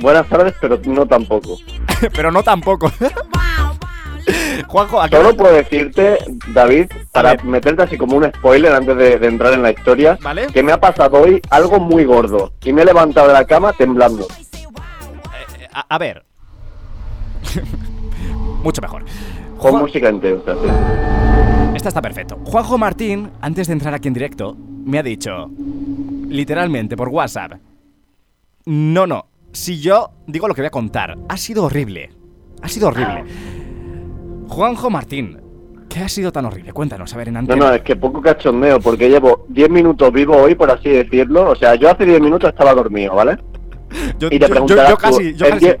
Buenas 0.00 0.26
tardes, 0.28 0.54
pero 0.60 0.78
no 0.86 1.06
tampoco. 1.06 1.58
Pero 2.14 2.30
no 2.32 2.42
tampoco. 2.42 2.90
Juanjo, 4.68 5.02
¿a 5.02 5.08
qué 5.08 5.16
Solo 5.16 5.28
hora- 5.30 5.36
puedo 5.36 5.54
decirte, 5.54 6.18
David, 6.54 6.86
para 7.12 7.34
meterte 7.42 7.82
así 7.82 7.98
como 7.98 8.16
un 8.16 8.24
spoiler 8.24 8.72
antes 8.72 8.96
de, 8.96 9.18
de 9.18 9.26
entrar 9.26 9.52
en 9.52 9.62
la 9.62 9.70
historia, 9.72 10.18
Vale. 10.22 10.46
que 10.46 10.62
me 10.62 10.72
ha 10.72 10.80
pasado 10.80 11.20
hoy 11.20 11.42
algo 11.50 11.78
muy 11.80 12.04
gordo. 12.04 12.52
Y 12.64 12.72
me 12.72 12.82
he 12.82 12.84
levantado 12.86 13.26
de 13.28 13.34
la 13.34 13.44
cama 13.44 13.74
temblando. 13.74 14.26
a, 15.74 15.84
a 15.94 15.98
ver. 15.98 16.24
Mucho 18.62 18.80
mejor. 18.80 19.04
Con 19.58 19.72
Juan- 19.72 19.82
música 19.82 20.08
intensa. 20.10 20.54
sí. 20.54 20.68
Esta 21.74 21.88
está 21.88 22.00
perfecto. 22.00 22.38
Juanjo 22.44 22.78
Martín, 22.78 23.30
antes 23.42 23.66
de 23.66 23.74
entrar 23.74 23.92
aquí 23.94 24.08
en 24.08 24.14
directo, 24.14 24.56
me 24.84 24.98
ha 24.98 25.02
dicho, 25.02 25.50
literalmente 26.28 26.96
por 26.96 27.08
WhatsApp, 27.08 27.52
no, 28.66 29.06
no, 29.06 29.26
si 29.52 29.80
yo 29.80 30.10
digo 30.26 30.46
lo 30.48 30.54
que 30.54 30.62
voy 30.62 30.66
a 30.68 30.70
contar, 30.70 31.16
ha 31.28 31.36
sido 31.36 31.64
horrible. 31.64 32.10
Ha 32.62 32.68
sido 32.68 32.88
horrible. 32.88 33.24
Juanjo 34.48 34.90
Martín, 34.90 35.38
¿qué 35.88 36.00
ha 36.00 36.08
sido 36.08 36.30
tan 36.32 36.44
horrible? 36.44 36.72
Cuéntanos, 36.72 37.12
a 37.14 37.16
ver, 37.16 37.28
en 37.28 37.34
No, 37.34 37.40
antena. 37.40 37.66
no, 37.68 37.74
es 37.74 37.82
que 37.82 37.96
poco 37.96 38.20
cachondeo, 38.20 38.80
porque 38.80 39.08
llevo 39.08 39.46
10 39.48 39.70
minutos 39.70 40.12
vivo 40.12 40.36
hoy, 40.36 40.54
por 40.54 40.70
así 40.70 40.88
decirlo. 40.90 41.50
O 41.50 41.56
sea, 41.56 41.74
yo 41.76 41.90
hace 41.90 42.04
10 42.04 42.20
minutos 42.20 42.50
estaba 42.50 42.74
dormido, 42.74 43.14
¿vale? 43.14 43.38
Yo- 44.18 44.28
y 44.28 44.38
te 44.38 44.40
yo- 44.40 44.48
preguntarás 44.48 44.90
yo 44.90 44.96
casi- 44.96 45.28
en 45.28 45.36
casi- 45.36 45.58
10 45.64 45.78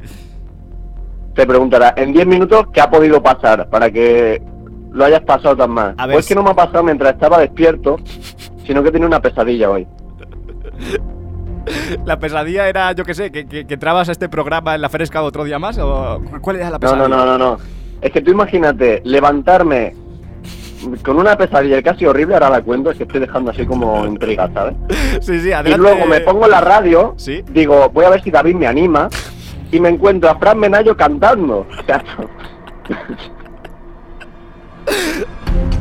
Te 1.34 1.46
preguntará, 1.46 1.94
en 1.96 2.12
10 2.12 2.26
minutos, 2.26 2.66
¿qué 2.72 2.80
ha 2.80 2.90
podido 2.90 3.22
pasar 3.22 3.70
para 3.70 3.88
que 3.90 4.42
lo 4.90 5.04
hayas 5.04 5.20
pasado 5.22 5.56
tan 5.56 5.70
mal? 5.70 5.94
A 5.96 6.06
ver, 6.06 6.14
Pues 6.16 6.26
que 6.26 6.34
no 6.34 6.42
me 6.42 6.50
ha 6.50 6.54
pasado 6.54 6.82
mientras 6.82 7.12
estaba 7.14 7.38
despierto, 7.38 7.96
sino 8.70 8.84
que 8.84 8.92
tenía 8.92 9.08
una 9.08 9.20
pesadilla 9.20 9.68
hoy. 9.68 9.84
La 12.06 12.20
pesadilla 12.20 12.68
era, 12.68 12.92
yo 12.92 13.04
qué 13.04 13.14
sé, 13.14 13.32
que, 13.32 13.46
que, 13.48 13.66
que 13.66 13.74
entrabas 13.74 14.08
a 14.08 14.12
este 14.12 14.28
programa 14.28 14.76
en 14.76 14.80
la 14.80 14.88
fresca 14.88 15.22
otro 15.22 15.42
día 15.42 15.58
más, 15.58 15.76
o 15.78 16.22
¿cuál 16.40 16.56
era 16.56 16.66
la 16.66 16.76
No, 16.76 16.80
pesadilla? 16.80 17.08
no, 17.08 17.16
no, 17.16 17.26
no, 17.26 17.36
no. 17.38 17.58
Es 18.00 18.12
que 18.12 18.20
tú 18.20 18.30
imagínate, 18.30 19.02
levantarme 19.04 19.96
con 21.04 21.18
una 21.18 21.36
pesadilla 21.36 21.82
casi 21.82 22.06
horrible, 22.06 22.34
ahora 22.34 22.50
la 22.50 22.62
cuento, 22.62 22.92
es 22.92 22.96
que 22.96 23.02
estoy 23.02 23.18
dejando 23.20 23.50
así 23.50 23.66
como 23.66 24.06
intriga, 24.06 24.48
¿sabes? 24.54 24.76
Sí, 25.20 25.40
sí, 25.40 25.48
Y 25.48 25.52
adelante. 25.52 25.78
luego 25.78 26.06
me 26.06 26.20
pongo 26.20 26.46
la 26.46 26.60
radio, 26.60 27.14
Sí. 27.16 27.42
digo, 27.50 27.90
voy 27.92 28.04
a 28.04 28.10
ver 28.10 28.22
si 28.22 28.30
David 28.30 28.54
me 28.54 28.68
anima, 28.68 29.08
y 29.72 29.80
me 29.80 29.88
encuentro 29.88 30.30
a 30.30 30.38
Fran 30.38 30.58
Menayo 30.60 30.96
cantando. 30.96 31.66
O 31.68 31.82
sea, 31.86 32.04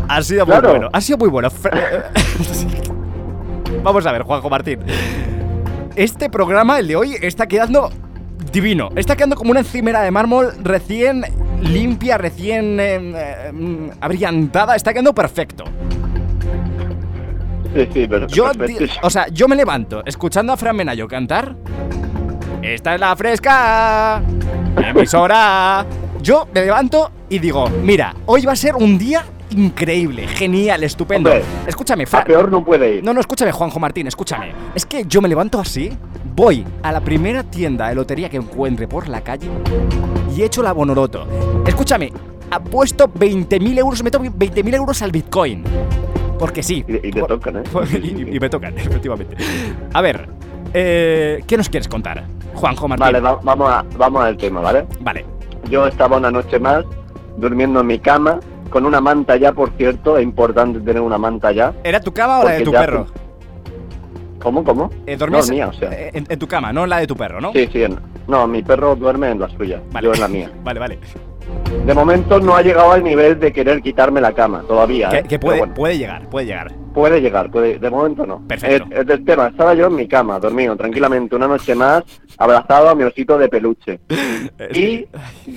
Ha 0.09 0.23
sido 0.23 0.45
Claro. 0.45 0.69
muy 0.69 0.71
bueno, 0.71 0.89
ha 0.91 1.01
sido 1.01 1.17
muy 1.19 1.29
bueno. 1.29 1.49
Vamos 3.83 4.05
a 4.05 4.11
ver, 4.11 4.23
Juanjo 4.23 4.49
Martín. 4.49 4.79
Este 5.95 6.29
programa, 6.31 6.79
el 6.79 6.87
de 6.87 6.95
hoy, 6.95 7.15
está 7.21 7.45
quedando 7.47 7.91
divino. 8.51 8.89
Está 8.95 9.15
quedando 9.15 9.35
como 9.35 9.51
una 9.51 9.59
encimera 9.59 10.01
de 10.01 10.09
mármol 10.09 10.51
recién 10.63 11.23
limpia, 11.61 12.17
recién 12.17 12.79
eh, 12.79 12.95
eh, 13.15 13.51
mm, 13.53 13.89
abrillantada. 14.01 14.75
Está 14.75 14.93
quedando 14.93 15.13
perfecto. 15.13 15.65
sí, 17.75 17.87
sí, 17.93 18.07
pero... 18.09 18.25
Yo, 18.27 18.49
o 19.03 19.09
sea, 19.11 19.27
yo 19.27 19.47
me 19.47 19.55
levanto 19.55 20.01
escuchando 20.05 20.53
a 20.53 20.57
Fran 20.57 20.75
Menayo 20.75 21.07
cantar. 21.07 21.55
Esta 22.63 22.95
es 22.95 22.99
la 22.99 23.15
fresca. 23.15 24.23
Emisora. 24.75 25.85
Yo 26.21 26.47
me 26.51 26.61
levanto 26.61 27.11
y 27.29 27.37
digo, 27.37 27.69
mira, 27.83 28.15
hoy 28.25 28.43
va 28.45 28.53
a 28.53 28.55
ser 28.55 28.75
un 28.75 28.97
día 28.97 29.23
increíble, 29.51 30.27
genial, 30.27 30.83
estupendo. 30.83 31.29
Hombre, 31.29 31.43
escúchame, 31.67 32.05
Fran. 32.05 32.23
peor 32.25 32.51
no 32.51 32.63
puede 32.63 32.95
ir. 32.97 33.03
No, 33.03 33.13
no, 33.13 33.19
escúchame, 33.19 33.51
Juanjo 33.51 33.79
Martín, 33.79 34.07
escúchame. 34.07 34.53
Es 34.75 34.85
que 34.85 35.05
yo 35.07 35.21
me 35.21 35.27
levanto 35.29 35.59
así, 35.59 35.91
voy 36.35 36.65
a 36.83 36.91
la 36.91 37.01
primera 37.01 37.43
tienda 37.43 37.89
de 37.89 37.95
lotería 37.95 38.29
que 38.29 38.37
encuentre 38.37 38.87
por 38.87 39.07
la 39.09 39.21
calle 39.21 39.49
y 40.35 40.43
echo 40.43 40.61
la 40.63 40.71
Bonoroto. 40.73 41.25
Escúchame, 41.65 42.11
apuesto 42.51 43.07
20.000 43.11 43.77
euros, 43.79 44.03
meto 44.03 44.19
20.000 44.19 44.75
euros 44.75 45.01
al 45.01 45.11
Bitcoin. 45.11 45.63
Porque 46.37 46.63
sí. 46.63 46.85
Y, 46.87 47.07
y 47.07 47.11
te 47.11 47.21
tocan, 47.23 47.57
¿eh? 47.57 47.63
y, 48.01 48.35
y 48.35 48.39
me 48.39 48.49
tocan, 48.49 48.73
efectivamente. 48.77 49.35
A 49.93 50.01
ver, 50.01 50.29
eh, 50.73 51.43
¿qué 51.45 51.57
nos 51.57 51.67
quieres 51.69 51.87
contar, 51.89 52.23
Juanjo 52.53 52.87
Martín? 52.87 53.03
Vale, 53.05 53.19
va- 53.19 53.39
vamos, 53.43 53.69
a, 53.69 53.83
vamos 53.97 54.23
al 54.23 54.37
tema, 54.37 54.61
¿vale? 54.61 54.85
Vale. 55.01 55.25
Yo 55.69 55.85
estaba 55.87 56.17
una 56.17 56.31
noche 56.31 56.57
más 56.59 56.85
durmiendo 57.37 57.81
en 57.81 57.87
mi 57.87 57.99
cama, 57.99 58.39
con 58.69 58.85
una 58.85 59.01
manta 59.01 59.35
ya, 59.37 59.51
por 59.53 59.71
cierto, 59.77 60.17
es 60.17 60.23
importante 60.23 60.79
tener 60.79 61.01
una 61.01 61.17
manta 61.17 61.51
ya. 61.51 61.73
¿Era 61.83 61.99
tu 61.99 62.13
cama 62.13 62.39
o 62.39 62.43
la 62.43 62.51
de 62.51 62.61
tu 62.63 62.71
perro? 62.71 63.07
¿Cómo, 64.41 64.63
cómo? 64.63 64.89
Eh, 65.05 65.17
dormías 65.17 65.47
No, 65.49 65.53
mía, 65.53 65.67
o 65.67 65.73
sea. 65.73 65.91
eh, 65.91 66.11
en, 66.13 66.25
en 66.29 66.39
tu 66.39 66.47
cama, 66.47 66.71
no 66.71 66.85
en 66.85 66.89
la 66.89 66.99
de 66.99 67.07
tu 67.07 67.15
perro, 67.15 67.41
¿no? 67.41 67.51
Sí, 67.51 67.67
sí, 67.73 67.83
en- 67.83 67.99
no, 68.27 68.47
mi 68.47 68.61
perro 68.63 68.95
duerme 68.95 69.29
en 69.31 69.39
la 69.39 69.49
suya, 69.49 69.81
Vale. 69.91 70.07
yo 70.07 70.13
en 70.13 70.19
la 70.21 70.27
mía. 70.29 70.51
Vale, 70.63 70.79
vale. 70.79 70.99
De 71.85 71.93
momento 71.95 72.39
no 72.39 72.55
ha 72.55 72.61
llegado 72.61 72.91
al 72.91 73.03
nivel 73.03 73.39
de 73.39 73.51
querer 73.51 73.81
quitarme 73.81 74.21
la 74.21 74.31
cama, 74.33 74.63
todavía. 74.67 75.09
Que, 75.09 75.17
¿eh? 75.17 75.23
que 75.27 75.39
puede, 75.39 75.59
bueno, 75.59 75.73
puede 75.73 75.97
llegar, 75.97 76.29
puede 76.29 76.45
llegar. 76.45 76.71
puede 76.93 77.19
llegar, 77.21 77.49
puede, 77.49 77.79
de 77.79 77.89
momento 77.89 78.25
no. 78.25 78.39
Perfecto. 78.47 78.87
Es, 78.91 78.99
es 78.99 79.07
del 79.07 79.25
tema, 79.25 79.47
estaba 79.47 79.73
yo 79.73 79.87
en 79.87 79.95
mi 79.95 80.07
cama, 80.07 80.39
dormido 80.39 80.75
tranquilamente 80.77 81.35
una 81.35 81.47
noche 81.47 81.73
más, 81.75 82.03
abrazado 82.37 82.89
a 82.89 82.95
mi 82.95 83.03
osito 83.03 83.37
de 83.37 83.49
peluche. 83.49 83.99
Y 84.73 85.05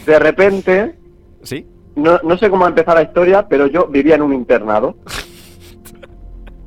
de 0.06 0.18
repente, 0.18 0.94
¿Sí? 1.42 1.66
No, 1.96 2.18
no 2.22 2.36
sé 2.38 2.48
cómo 2.50 2.66
empezar 2.66 2.94
la 2.96 3.02
historia, 3.02 3.46
pero 3.48 3.66
yo 3.66 3.86
vivía 3.86 4.14
en 4.16 4.22
un 4.22 4.32
internado. 4.34 4.96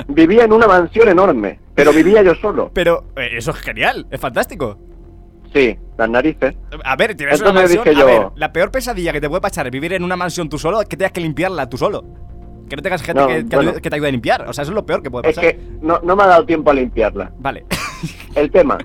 Vivía 0.08 0.44
en 0.44 0.54
una 0.54 0.68
mansión 0.68 1.08
enorme, 1.08 1.60
pero 1.74 1.92
vivía 1.94 2.22
yo 2.22 2.36
solo. 2.36 2.70
Pero 2.74 3.06
eh, 3.16 3.30
eso 3.38 3.52
es 3.52 3.58
genial, 3.58 4.06
es 4.12 4.20
fantástico. 4.20 4.78
Sí, 5.54 5.76
las 5.98 6.10
narices. 6.10 6.54
A 6.84 6.96
ver, 6.98 7.16
tienes 7.16 7.40
una 7.40 7.50
Entonces 7.52 7.78
mansión. 7.78 7.96
dije 7.96 8.02
A 8.02 8.20
ver, 8.20 8.28
la 8.36 8.52
peor 8.52 8.72
pesadilla 8.72 9.14
que 9.14 9.22
te 9.22 9.30
puede 9.30 9.42
pasar 9.42 9.66
es 9.68 9.72
vivir 9.72 9.94
en 9.94 10.04
una 10.04 10.18
mansión 10.18 10.50
tú 10.50 10.58
solo 10.60 10.82
es 10.82 10.88
que 10.90 10.98
tengas 10.98 11.14
que 11.14 11.22
limpiarla 11.22 11.70
tú 11.70 11.78
solo. 11.78 12.04
Que 12.70 12.76
no 12.76 12.82
tengas 12.82 13.02
gente 13.04 13.22
No, 13.22 13.28
que, 13.28 13.36
que 13.48 13.56
bueno. 13.56 13.72
ayude- 13.72 13.82
que 13.82 13.90
te 13.90 13.96
ayude 13.96 14.08
a 14.10 14.12
limpiar. 14.12 14.50
O 14.50 14.54
sea, 14.54 14.64
eso 14.64 14.72
es 14.72 14.76
lo 14.76 14.86
peor 14.86 15.02
que 15.02 15.10
puede 15.10 15.30
Es 15.30 15.36
pasar. 15.36 15.52
que 15.56 15.60
no, 15.82 16.00
no 16.04 16.16
me 16.16 16.24
ha 16.24 16.28
dado 16.28 16.46
tiempo 16.46 16.72
a 16.72 16.74
limpiarla. 16.74 17.32
Vale. 17.40 17.66
El 18.36 18.52
tema. 18.52 18.78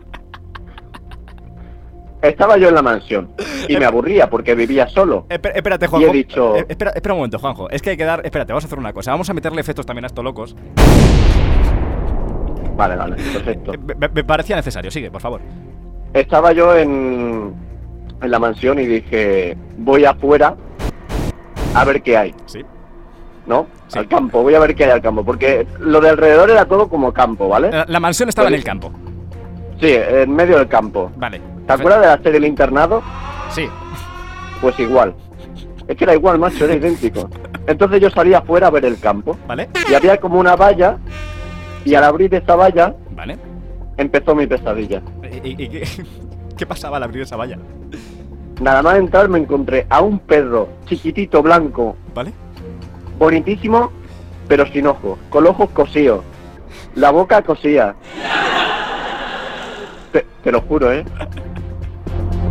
Estaba 2.23 2.59
yo 2.59 2.69
en 2.69 2.75
la 2.75 2.83
mansión 2.83 3.31
y 3.69 3.77
me 3.79 3.85
aburría 3.87 4.29
porque 4.29 4.55
vivía 4.55 4.87
solo. 4.89 5.25
Espe- 5.29 5.53
espérate, 5.55 5.87
Y 5.87 5.89
Juanjo. 5.89 6.09
he 6.11 6.13
dicho- 6.13 6.57
Eh, 6.57 6.67
espera, 6.69 6.91
espera 6.91 7.15
un 7.15 7.21
momento, 7.21 7.39
Juanjo. 7.39 7.71
Es 7.71 7.81
que 7.81 7.91
hay 7.91 7.97
que 7.97 8.05
dar. 8.05 8.21
Espérate, 8.25 8.53
vamos 8.53 8.65
a 8.65 8.67
hacer 8.67 8.79
una 8.79 8.93
cosa. 8.93 9.11
Vamos 9.13 9.31
a 9.31 9.35
meterle 9.35 9.61
efectos 9.61 9.87
también 9.87 10.05
a 10.05 10.09
estos 10.09 10.23
locos. 10.23 10.55
Vale, 12.77 12.97
vale, 12.97 13.17
perfecto. 13.17 13.75
Eh, 13.75 13.79
Me, 13.99 14.09
me 14.09 14.25
parecía 14.25 14.57
necesario. 14.57 14.91
Sigue, 14.91 15.11
por 15.11 15.21
favor. 15.21 15.41
Estaba 16.15 16.53
yo 16.53 16.75
en, 16.77 17.55
en 18.23 18.31
la 18.31 18.39
mansión 18.39 18.79
y 18.79 18.87
dije, 18.87 19.57
voy 19.79 20.05
afuera 20.05 20.57
a 21.75 21.85
ver 21.85 22.03
qué 22.03 22.17
hay. 22.17 22.35
Sí. 22.47 22.65
¿No? 23.47 23.67
Al 23.95 24.07
campo, 24.09 24.43
voy 24.43 24.55
a 24.55 24.61
ver 24.61 24.75
qué 24.75 24.85
hay 24.85 24.91
al 24.91 25.03
campo. 25.03 25.25
Porque 25.25 25.67
lo 25.79 26.01
de 26.01 26.11
alrededor 26.11 26.51
era 26.51 26.65
todo 26.67 26.89
como 26.89 27.13
campo, 27.13 27.49
¿vale? 27.49 27.71
La, 27.71 27.85
la 27.89 28.01
mansión 28.01 28.29
estaba 28.29 28.49
en 28.49 28.53
Pues- 28.53 28.61
el 28.61 28.65
campo. 28.67 28.93
Sí, 29.81 29.89
en 29.95 30.31
medio 30.35 30.59
del 30.59 30.69
campo. 30.69 31.11
Vale. 31.17 31.41
¿Te 31.71 31.75
acuerdas 31.75 32.01
de 32.01 32.07
la 32.09 32.17
serie 32.17 32.33
del 32.33 32.47
internado? 32.47 33.01
Sí. 33.51 33.69
Pues 34.61 34.77
igual. 34.81 35.15
Es 35.87 35.97
que 35.97 36.03
era 36.03 36.15
igual, 36.15 36.37
macho, 36.41 36.65
era 36.65 36.75
idéntico. 36.75 37.31
Entonces 37.65 38.01
yo 38.01 38.11
salía 38.11 38.39
afuera 38.39 38.67
a 38.67 38.71
ver 38.71 38.85
el 38.85 38.99
campo. 38.99 39.37
¿Vale? 39.47 39.69
Y 39.89 39.95
había 39.95 40.17
como 40.17 40.41
una 40.41 40.57
valla. 40.57 40.99
Y 41.85 41.95
al 41.95 42.03
abrir 42.03 42.35
esa 42.35 42.57
valla, 42.57 42.97
¿Vale? 43.13 43.39
empezó 43.97 44.35
mi 44.35 44.49
pesadilla. 44.49 45.01
¿Y, 45.45 45.69
qué, 45.69 45.87
qué 46.57 46.67
pasaba 46.67 46.97
al 46.97 47.05
abrir 47.05 47.23
esa 47.23 47.37
valla? 47.37 47.57
Nada 48.61 48.83
más 48.83 48.97
entrar 48.97 49.29
me 49.29 49.39
encontré 49.39 49.87
a 49.89 50.01
un 50.01 50.19
perro 50.19 50.71
chiquitito 50.87 51.41
blanco, 51.41 51.97
¿Vale? 52.13 52.33
bonitísimo, 53.17 53.93
pero 54.49 54.67
sin 54.67 54.89
ojos, 54.89 55.21
con 55.31 55.45
los 55.45 55.53
ojos 55.53 55.71
cosidos, 55.71 56.25
la 56.97 57.11
boca 57.13 57.43
cosida. 57.43 57.95
Te, 60.13 60.27
te 60.43 60.51
lo 60.53 60.61
juro, 60.63 60.93
¿eh? 60.93 61.05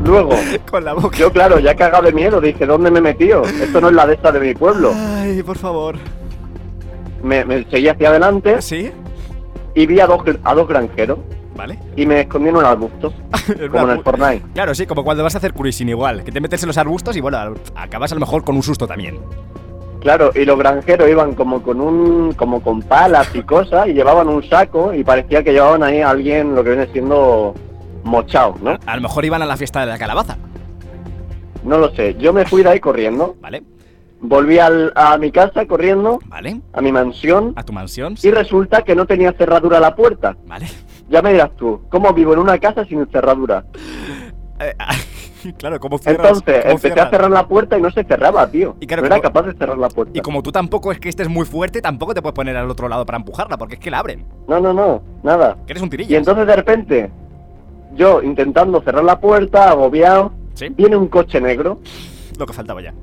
Luego, 0.09 0.31
Con 0.71 0.83
la 0.83 0.93
boca. 0.93 1.17
yo 1.17 1.31
claro, 1.31 1.59
ya 1.59 1.75
cagado 1.75 2.03
de 2.05 2.13
miedo, 2.13 2.41
dije, 2.41 2.65
¿dónde 2.65 2.89
me 2.91 2.99
he 2.99 3.01
metido? 3.01 3.43
Esto 3.43 3.79
no 3.79 3.89
es 3.89 3.95
la 3.95 4.07
de 4.07 4.15
esta 4.15 4.31
de 4.31 4.39
mi 4.39 4.53
pueblo. 4.55 4.91
Ay, 4.95 5.43
por 5.43 5.57
favor. 5.57 5.95
Me, 7.23 7.43
me 7.45 7.63
seguí 7.69 7.87
hacia 7.89 8.09
adelante 8.09 8.61
¿Sí? 8.61 8.91
y 9.75 9.85
vi 9.85 9.99
a 9.99 10.07
dos, 10.07 10.21
a 10.43 10.53
dos 10.55 10.67
granjeros 10.69 11.19
¿Vale? 11.55 11.77
y 11.97 12.05
me 12.05 12.21
escondí 12.21 12.47
en 12.47 12.55
un 12.55 12.63
arbusto, 12.65 13.13
como 13.71 13.85
en 13.91 13.97
el 13.97 14.03
Fortnite. 14.03 14.41
Claro, 14.53 14.73
sí, 14.73 14.85
como 14.87 15.03
cuando 15.03 15.23
vas 15.23 15.35
a 15.35 15.39
hacer 15.39 15.53
cruising 15.53 15.89
igual. 15.89 16.23
Que 16.23 16.31
te 16.31 16.39
metes 16.39 16.63
en 16.63 16.67
los 16.67 16.77
arbustos 16.77 17.17
y 17.17 17.21
bueno, 17.21 17.55
acabas 17.75 18.11
a 18.11 18.15
lo 18.15 18.21
mejor 18.21 18.43
con 18.45 18.55
un 18.55 18.63
susto 18.63 18.87
también. 18.87 19.19
Claro, 19.99 20.31
y 20.33 20.45
los 20.45 20.57
granjeros 20.57 21.09
iban 21.09 21.35
como 21.35 21.61
con 21.61 21.81
un, 21.81 22.31
como 22.33 22.61
con 22.63 22.81
palas 22.81 23.29
y 23.35 23.41
cosas 23.41 23.87
y 23.89 23.93
llevaban 23.93 24.29
un 24.29 24.41
saco 24.49 24.93
y 24.93 25.03
parecía 25.03 25.43
que 25.43 25.51
llevaban 25.51 25.83
ahí 25.83 25.99
a 25.99 26.09
alguien 26.09 26.55
lo 26.55 26.63
que 26.63 26.69
viene 26.69 26.87
siendo 26.93 27.53
mochao, 28.09 28.55
¿no? 28.61 28.77
A 28.85 28.95
lo 28.95 29.01
mejor 29.01 29.23
iban 29.25 29.41
a 29.41 29.45
la 29.45 29.55
fiesta 29.57 29.79
de 29.81 29.85
la 29.87 29.97
calabaza. 29.97 30.37
No 31.63 31.77
lo 31.77 31.89
sé. 31.95 32.15
Yo 32.19 32.33
me 32.33 32.45
fui 32.45 32.63
de 32.63 32.69
ahí 32.69 32.79
corriendo, 32.79 33.35
¿Vale? 33.41 33.63
volví 34.21 34.59
al- 34.59 34.91
a 34.95 35.17
mi 35.17 35.31
casa 35.31 35.65
corriendo, 35.65 36.19
¿Vale? 36.25 36.59
a 36.73 36.81
mi 36.81 36.91
mansión 36.91 37.53
A 37.55 37.63
tu 37.63 37.71
mansión. 37.73 38.15
y 38.21 38.31
resulta 38.31 38.81
que 38.81 38.95
no 38.95 39.05
tenía 39.05 39.31
cerradura 39.33 39.79
la 39.79 39.95
puerta. 39.95 40.35
¿Vale? 40.47 40.67
Ya 41.09 41.21
me 41.21 41.31
dirás 41.33 41.55
tú, 41.55 41.81
¿cómo 41.89 42.13
vivo 42.13 42.33
en 42.33 42.39
una 42.39 42.57
casa 42.59 42.85
sin 42.85 43.05
cerradura? 43.07 43.63
Eh, 44.61 44.75
claro, 45.57 45.79
¿cómo 45.79 45.97
cierras? 45.99 46.27
Entonces 46.27 46.63
¿Cómo 46.63 46.71
empecé 46.71 46.87
cierras? 46.93 47.05
a 47.07 47.09
cerrar 47.11 47.31
la 47.31 47.47
puerta 47.47 47.77
y 47.77 47.81
no 47.81 47.89
se 47.91 48.03
cerraba, 48.03 48.45
tío. 48.51 48.75
Y 48.81 48.87
claro, 48.87 49.03
no 49.03 49.05
era 49.07 49.15
como- 49.15 49.23
capaz 49.23 49.43
de 49.43 49.53
cerrar 49.57 49.77
la 49.77 49.87
puerta. 49.87 50.11
Y 50.13 50.19
como 50.19 50.43
tú 50.43 50.51
tampoco 50.51 50.91
es 50.91 50.99
que 50.99 51.07
estés 51.07 51.29
muy 51.29 51.45
fuerte, 51.45 51.81
tampoco 51.81 52.13
te 52.13 52.21
puedes 52.21 52.35
poner 52.35 52.57
al 52.57 52.69
otro 52.69 52.89
lado 52.89 53.05
para 53.05 53.19
empujarla, 53.19 53.57
porque 53.57 53.75
es 53.75 53.79
que 53.79 53.89
la 53.89 53.99
abren. 53.99 54.25
No, 54.49 54.59
no, 54.59 54.73
no, 54.73 55.01
nada. 55.23 55.55
Que 55.65 55.71
eres 55.71 55.81
un 55.81 55.87
Y 55.87 55.91
tirillo. 55.91 56.17
entonces 56.17 56.45
de 56.45 56.55
repente, 56.57 57.09
yo 57.95 58.21
intentando 58.21 58.81
cerrar 58.81 59.03
la 59.03 59.19
puerta, 59.19 59.69
agobiado, 59.69 60.31
Sí. 60.53 60.67
viene 60.69 60.95
un 60.97 61.07
coche 61.07 61.39
negro 61.39 61.79
Lo 62.37 62.45
que 62.45 62.53
faltaba 62.53 62.81
ya. 62.81 62.93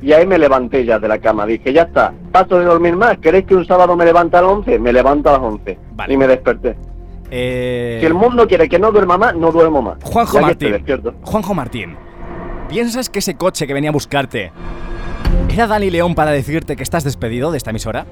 y 0.00 0.12
ahí 0.12 0.26
me 0.26 0.38
levanté 0.38 0.84
ya 0.84 0.98
de 0.98 1.08
la 1.08 1.18
cama. 1.18 1.44
Dije, 1.46 1.72
ya 1.72 1.82
está, 1.82 2.12
paso 2.32 2.58
de 2.58 2.64
dormir 2.66 2.96
más. 2.96 3.18
¿Queréis 3.18 3.46
que 3.46 3.54
un 3.54 3.66
sábado 3.66 3.96
me 3.96 4.04
levante 4.04 4.36
a 4.36 4.42
las 4.42 4.50
11? 4.50 4.78
Me 4.78 4.92
levanto 4.92 5.28
a 5.28 5.32
las 5.32 5.40
11. 5.42 5.78
Vale. 5.94 6.14
Y 6.14 6.16
me 6.16 6.26
desperté. 6.28 6.76
Eh... 7.30 7.98
Si 8.00 8.06
el 8.06 8.14
mundo 8.14 8.46
quiere 8.46 8.68
que 8.68 8.78
no 8.78 8.90
duerma 8.92 9.18
más, 9.18 9.34
no 9.34 9.52
duermo 9.52 9.82
más. 9.82 9.98
Juanjo 10.02 10.40
Martín. 10.40 10.82
Juanjo 11.22 11.54
Martín. 11.54 11.96
¿Piensas 12.68 13.10
que 13.10 13.18
ese 13.18 13.34
coche 13.36 13.66
que 13.66 13.74
venía 13.74 13.90
a 13.90 13.92
buscarte 13.92 14.52
era 15.50 15.66
Dani 15.66 15.90
León 15.90 16.14
para 16.14 16.30
decirte 16.30 16.76
que 16.76 16.82
estás 16.82 17.04
despedido 17.04 17.50
de 17.50 17.56
esta 17.58 17.70
emisora? 17.70 18.06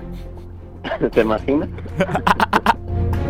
¿Te 1.13 1.21
imaginas? 1.21 1.69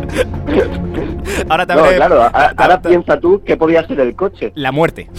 Ahora 1.49 1.65
te 1.65 1.75
No, 1.75 1.83
claro, 1.83 2.21
a- 2.21 2.53
ahora 2.57 2.81
piensa 2.81 3.19
tú 3.19 3.41
qué 3.45 3.57
podía 3.57 3.85
ser 3.87 3.99
el 3.99 4.15
coche. 4.15 4.51
La 4.55 4.71
muerte. 4.71 5.09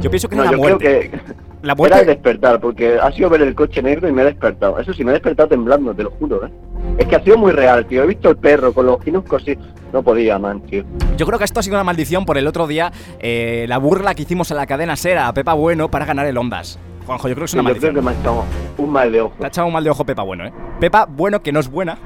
Yo 0.00 0.10
pienso 0.10 0.28
que 0.28 0.36
No, 0.36 0.42
era 0.42 0.50
la 0.52 0.56
yo 0.56 0.62
creo 0.62 0.78
muerte. 0.78 1.10
que 1.10 1.16
La 1.62 1.72
era 1.72 1.74
muerte. 1.74 2.00
el 2.00 2.06
despertar, 2.06 2.60
porque 2.60 2.98
ha 3.00 3.10
sido 3.12 3.30
ver 3.30 3.42
el 3.42 3.54
coche 3.54 3.82
negro 3.82 4.08
y 4.08 4.12
me 4.12 4.22
he 4.22 4.26
despertado. 4.26 4.78
Eso 4.78 4.92
sí, 4.92 5.02
me 5.04 5.10
he 5.10 5.14
despertado 5.14 5.48
temblando, 5.48 5.94
te 5.94 6.02
lo 6.02 6.10
juro, 6.10 6.44
¿eh? 6.46 6.50
Es 6.98 7.06
que 7.06 7.16
ha 7.16 7.24
sido 7.24 7.38
muy 7.38 7.52
real, 7.52 7.86
tío. 7.86 8.02
He 8.04 8.06
visto 8.06 8.28
el 8.30 8.36
perro 8.36 8.72
con 8.74 8.86
los 8.86 8.96
ojinos 8.96 9.24
cosidos. 9.24 9.64
No 9.92 10.02
podía, 10.02 10.38
man, 10.38 10.60
tío. 10.60 10.84
Yo 11.16 11.24
creo 11.26 11.38
que 11.38 11.44
esto 11.44 11.60
ha 11.60 11.62
sido 11.62 11.76
una 11.76 11.84
maldición 11.84 12.26
por 12.26 12.36
el 12.36 12.46
otro 12.46 12.66
día, 12.66 12.92
eh, 13.20 13.64
la 13.68 13.78
burla 13.78 14.14
que 14.14 14.22
hicimos 14.22 14.50
en 14.50 14.58
la 14.58 14.66
cadena 14.66 14.96
Sera 14.96 15.28
a 15.28 15.32
Pepa 15.34 15.54
Bueno 15.54 15.90
para 15.90 16.04
ganar 16.04 16.26
el 16.26 16.36
Ondas. 16.36 16.78
Juanjo, 17.06 17.28
yo 17.28 17.34
creo 17.34 17.42
que 17.42 17.44
es 17.46 17.50
Sí, 17.52 17.58
una 17.58 17.70
yo 17.70 17.76
creo 17.76 17.92
maldición. 17.92 17.94
que 17.94 18.00
me 18.02 18.10
ha 18.10 18.20
echado 18.20 18.44
un 18.78 18.90
mal 18.92 19.12
de 19.12 19.20
ojo. 19.20 19.34
Te 19.38 19.44
ha 19.44 19.48
echado 19.48 19.66
un 19.66 19.72
mal 19.72 19.84
de 19.84 19.90
ojo 19.90 20.04
Pepa 20.04 20.22
Bueno, 20.22 20.46
¿eh? 20.46 20.52
Pepa 20.80 21.06
Bueno, 21.08 21.42
que 21.42 21.52
no 21.52 21.60
es 21.60 21.68
buena. 21.70 21.96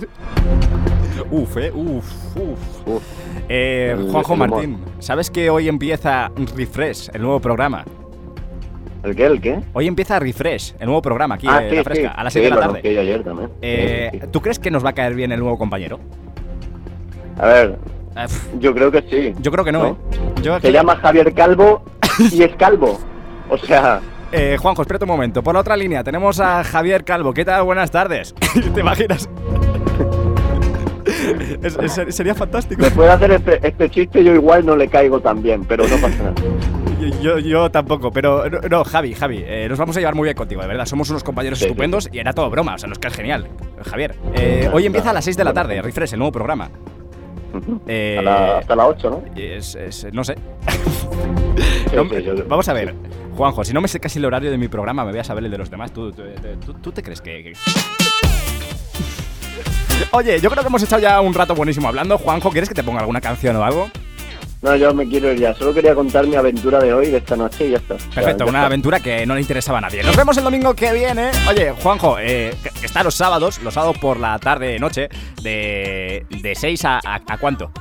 uf, 1.30 1.56
eh, 1.56 1.70
uf, 1.74 2.36
uf. 2.36 3.02
Eh, 3.48 3.94
El- 3.98 4.10
Juanjo. 4.10 4.36
Martín, 4.36 4.78
¿sabes 4.98 5.30
que 5.30 5.50
hoy 5.50 5.68
empieza 5.68 6.30
Refresh, 6.56 7.10
el 7.14 7.22
nuevo 7.22 7.40
programa? 7.40 7.84
¿El 9.02 9.16
qué? 9.16 9.24
¿El 9.26 9.40
qué? 9.40 9.60
Hoy 9.72 9.86
empieza 9.86 10.18
Refresh, 10.18 10.74
el 10.78 10.86
nuevo 10.86 11.00
programa 11.00 11.36
aquí 11.36 11.46
ah, 11.48 11.62
en 11.64 11.70
sí, 11.70 11.76
La 11.76 11.84
Fresca, 11.84 12.08
sí. 12.08 12.14
a 12.16 12.24
las 12.24 12.32
Sí, 12.32 12.38
6 12.40 12.50
de 12.50 12.54
la 12.54 12.60
tarde. 12.66 12.80
ayer 13.00 13.24
también. 13.24 13.50
Eh. 13.62 14.20
¿Tú 14.30 14.40
crees 14.42 14.58
que 14.58 14.70
nos 14.70 14.84
va 14.84 14.90
a 14.90 14.92
caer 14.92 15.14
bien 15.14 15.32
el 15.32 15.40
nuevo 15.40 15.56
compañero? 15.56 15.98
A 17.38 17.46
ver, 17.46 17.78
Eh, 18.16 18.22
pf, 18.26 18.58
yo 18.58 18.74
creo 18.74 18.90
que 18.92 19.02
sí. 19.08 19.34
yo 19.40 19.50
creo 19.50 19.64
que 19.64 19.72
no, 19.72 19.78
¿No? 19.82 19.86
¿eh? 19.88 19.94
Yo 20.42 20.60
Se 20.60 20.70
llama 20.70 20.96
Javier 20.96 21.32
Calvo 21.32 21.82
y 22.30 22.42
es 22.42 22.54
calvo. 22.56 22.98
O 23.48 23.56
sea, 23.56 24.00
Eh, 24.32 24.56
Juanjo, 24.60 24.82
espérate 24.82 25.04
un 25.06 25.10
momento. 25.10 25.42
Por 25.42 25.54
la 25.54 25.60
otra 25.60 25.76
línea 25.76 26.04
tenemos 26.04 26.38
a 26.38 26.62
Javier 26.62 27.02
Calvo. 27.02 27.32
¿Qué 27.32 27.44
tal? 27.44 27.62
Buenas 27.64 27.90
tardes. 27.90 28.34
¿Te 28.74 28.80
imaginas? 28.80 29.28
Es- 31.62 31.98
es- 31.98 32.14
sería 32.14 32.34
fantástico. 32.34 32.82
después 32.82 33.06
de 33.08 33.12
hacer 33.14 33.30
este, 33.32 33.66
este 33.66 33.90
chiste 33.90 34.22
yo 34.24 34.34
igual 34.34 34.64
no 34.66 34.76
le 34.76 34.88
caigo 34.88 35.20
tan 35.20 35.42
bien, 35.42 35.64
pero 35.64 35.84
no 35.88 35.96
pasa 35.96 36.18
nada. 36.22 36.34
Yo, 37.22 37.38
yo 37.38 37.70
tampoco, 37.70 38.10
pero 38.10 38.48
no, 38.50 38.60
no, 38.68 38.84
Javi, 38.84 39.14
Javi, 39.14 39.42
eh, 39.46 39.66
nos 39.68 39.78
vamos 39.78 39.96
a 39.96 40.00
llevar 40.00 40.14
muy 40.14 40.24
bien 40.24 40.36
contigo, 40.36 40.60
de 40.60 40.68
verdad. 40.68 40.84
Somos 40.86 41.08
unos 41.10 41.24
compañeros 41.24 41.58
Sí, 41.58 41.64
sí, 41.64 41.70
estupendos 41.70 42.08
y 42.12 42.18
era 42.18 42.32
todo 42.34 42.50
broma, 42.50 42.74
o 42.74 42.78
sea, 42.78 42.88
nos 42.88 42.98
caes 42.98 43.14
genial. 43.14 43.48
Javier, 43.88 44.16
eh, 44.34 44.68
hoy 44.72 44.84
empieza 44.86 45.10
a 45.10 45.12
las 45.14 45.24
6 45.24 45.36
de 45.36 45.44
la 45.44 45.52
tarde, 45.54 45.80
Refresh, 45.80 46.12
el 46.12 46.18
nuevo 46.18 46.32
programa. 46.32 46.68
Eh, 47.86 48.16
A 48.18 48.22
la- 48.22 48.58
hasta 48.58 48.76
las 48.76 48.86
8, 48.86 49.10
¿no? 49.10 49.22
es- 49.40 49.74
es- 49.74 50.06
no 50.12 50.22
sé. 50.24 50.34
Sí, 50.68 51.96
No, 51.96 52.04
sí, 52.08 52.22
yo- 52.22 52.44
vamos 52.46 52.68
a 52.68 52.72
ver. 52.74 52.94
Juanjo, 53.36 53.64
si 53.64 53.72
no 53.72 53.80
me 53.80 53.88
sé 53.88 53.98
casi 53.98 54.18
el 54.18 54.24
horario 54.26 54.50
de 54.50 54.58
mi 54.58 54.68
programa, 54.68 55.04
me 55.04 55.10
voy 55.12 55.20
a 55.20 55.24
saber 55.24 55.44
el 55.44 55.50
de 55.50 55.58
los 55.58 55.70
demás. 55.70 55.92
¿Tú, 55.92 56.12
tú, 56.12 56.22
tú- 56.22 56.66
tú- 56.66 56.74
tú 56.80 56.92
te 56.92 57.02
crees 57.02 57.20
que...? 57.22 57.42
que- 57.42 57.52
Oye, 60.12 60.40
yo 60.40 60.50
creo 60.50 60.62
que 60.62 60.68
hemos 60.68 60.82
echado 60.82 61.00
ya 61.02 61.20
un 61.20 61.34
rato 61.34 61.54
buenísimo 61.54 61.88
hablando. 61.88 62.18
Juanjo, 62.18 62.50
¿quieres 62.50 62.68
que 62.68 62.74
te 62.74 62.82
ponga 62.82 63.00
alguna 63.00 63.20
canción 63.20 63.56
o 63.56 63.64
algo? 63.64 63.90
No, 64.62 64.76
yo 64.76 64.92
me 64.92 65.08
quiero 65.08 65.32
ir 65.32 65.38
ya. 65.38 65.54
Solo 65.54 65.72
quería 65.72 65.94
contar 65.94 66.26
mi 66.26 66.36
aventura 66.36 66.78
de 66.80 66.92
hoy, 66.92 67.06
de 67.10 67.16
esta 67.18 67.34
noche 67.34 67.66
y 67.68 67.70
ya 67.70 67.78
está. 67.78 67.94
Perfecto, 67.96 68.44
ya 68.44 68.50
una 68.50 68.58
está. 68.58 68.66
aventura 68.66 69.00
que 69.00 69.24
no 69.24 69.34
le 69.34 69.40
interesaba 69.40 69.78
a 69.78 69.80
nadie. 69.80 70.02
Nos 70.02 70.16
vemos 70.16 70.36
el 70.36 70.44
domingo 70.44 70.74
que 70.74 70.92
viene. 70.92 71.30
Oye, 71.48 71.72
Juanjo, 71.72 72.18
eh, 72.18 72.54
está 72.82 73.02
los 73.02 73.14
sábados, 73.14 73.60
los 73.62 73.72
sábados 73.72 73.96
por 73.98 74.18
la 74.20 74.38
tarde, 74.38 74.78
noche, 74.78 75.08
de, 75.42 76.26
de 76.28 76.54
6 76.54 76.84
a, 76.84 76.96
a, 76.98 77.20
¿a 77.26 77.38
cuánto? 77.38 77.72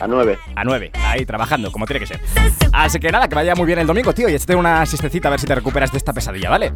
A 0.00 0.06
9. 0.06 0.38
A 0.56 0.64
9, 0.64 0.90
ahí 1.06 1.24
trabajando, 1.24 1.70
como 1.72 1.86
tiene 1.86 2.00
que 2.00 2.06
ser. 2.06 2.20
Así 2.72 2.98
que 2.98 3.10
nada, 3.12 3.28
que 3.28 3.34
vaya 3.36 3.54
muy 3.54 3.66
bien 3.66 3.78
el 3.78 3.86
domingo, 3.86 4.12
tío, 4.12 4.28
y 4.28 4.34
échate 4.34 4.54
una 4.56 4.84
siestecita 4.84 5.28
a 5.28 5.30
ver 5.30 5.40
si 5.40 5.46
te 5.46 5.54
recuperas 5.54 5.92
de 5.92 5.98
esta 5.98 6.12
pesadilla, 6.12 6.50
¿vale? 6.50 6.72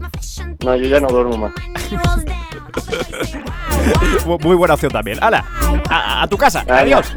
No, 0.64 0.76
yo 0.76 0.86
ya 0.88 1.00
no 1.00 1.08
duermo 1.08 1.36
más. 1.36 1.52
Mu- 4.26 4.38
muy 4.40 4.56
buena 4.56 4.74
opción 4.74 4.92
también. 4.92 5.18
¡Hala! 5.22 5.44
A, 5.88 6.22
a 6.22 6.26
tu 6.28 6.36
casa, 6.36 6.64
adiós. 6.68 7.16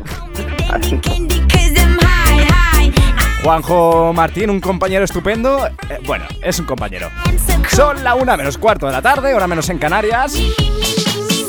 Juanjo 3.44 4.12
Martín, 4.14 4.50
un 4.50 4.60
compañero 4.60 5.04
estupendo. 5.06 5.66
Eh, 5.68 6.00
bueno, 6.06 6.26
es 6.44 6.60
un 6.60 6.66
compañero. 6.66 7.10
Son 7.70 8.04
la 8.04 8.16
una 8.16 8.36
menos 8.36 8.58
cuarto 8.58 8.86
de 8.88 8.92
la 8.92 9.02
tarde, 9.02 9.34
hora 9.34 9.48
menos 9.48 9.70
en 9.70 9.78
Canarias. 9.78 10.34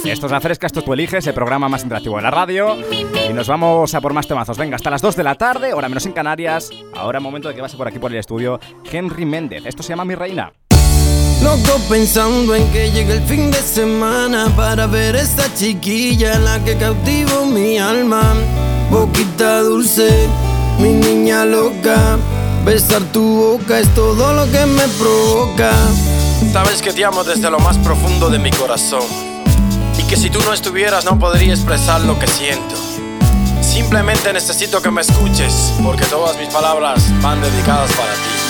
Esto 0.05 0.27
es 0.27 0.33
La 0.33 0.41
Fresca, 0.41 0.67
esto 0.67 0.83
tú 0.83 0.93
eliges, 0.95 1.27
el 1.27 1.35
programa 1.35 1.69
más 1.69 1.83
interactivo 1.83 2.17
de 2.17 2.23
la 2.23 2.31
radio. 2.31 2.77
Y 3.29 3.33
nos 3.33 3.49
vamos 3.49 3.95
a 3.95 4.01
por 4.01 4.13
más 4.15 4.27
temazos. 4.27 4.57
Venga, 4.57 4.77
hasta 4.77 4.91
las 4.91 5.03
2 5.03 5.15
de 5.17 5.25
la 5.25 5.35
tarde, 5.35 5.75
hora 5.75 5.89
menos 5.89 6.07
en 6.07 6.13
Canarias. 6.13 6.71
Ahora 6.97 7.21
momento 7.21 7.49
de 7.49 7.55
que 7.55 7.61
pase 7.61 7.77
por 7.77 7.87
aquí 7.89 7.99
por 7.99 8.11
el 8.11 8.19
estudio 8.19 8.59
Henry 8.91 9.25
Méndez. 9.27 9.67
Esto 9.67 9.83
se 9.83 9.91
llama 9.91 10.05
Mi 10.05 10.15
Reina. 10.15 10.53
Loco 11.43 11.81
pensando 11.89 12.55
en 12.55 12.71
que 12.71 12.91
llegue 12.91 13.15
el 13.15 13.23
fin 13.23 13.51
de 13.51 13.63
semana 13.63 14.55
para 14.55 14.87
ver 14.87 15.17
esta 15.17 15.53
chiquilla 15.55 16.39
la 16.39 16.63
que 16.63 16.77
cautivó 16.77 17.47
mi 17.47 17.79
alma. 17.79 18.35
Boquita 18.91 19.61
dulce, 19.61 20.29
mi 20.79 20.91
niña 20.93 21.47
loca. 21.47 22.19
Besar 22.65 23.03
tu 23.13 23.23
boca 23.23 23.79
es 23.79 23.89
todo 23.95 24.35
lo 24.35 24.51
que 24.53 24.67
me 24.67 24.87
provoca. 24.99 25.73
Sabes 26.53 26.83
que 26.83 26.93
te 26.93 27.05
amo 27.07 27.25
desde 27.25 27.51
lo 27.51 27.59
más 27.59 27.79
profundo 27.79 28.29
de 28.29 28.39
mi 28.39 28.51
corazón. 28.51 29.05
Y 29.99 30.03
que 30.03 30.17
si 30.17 30.29
tú 30.29 30.41
no 30.45 30.53
estuvieras 30.53 31.07
no 31.07 31.19
podría 31.19 31.55
expresar 31.55 32.03
lo 32.03 32.19
que 32.19 32.27
siento. 32.27 32.75
Simplemente 33.63 34.33
necesito 34.33 34.83
que 34.83 34.91
me 34.91 35.01
escuches, 35.01 35.73
porque 35.83 36.05
todas 36.05 36.37
mis 36.37 36.49
palabras 36.49 37.03
van 37.23 37.41
dedicadas 37.41 37.91
para 37.93 38.13
ti. 38.13 38.41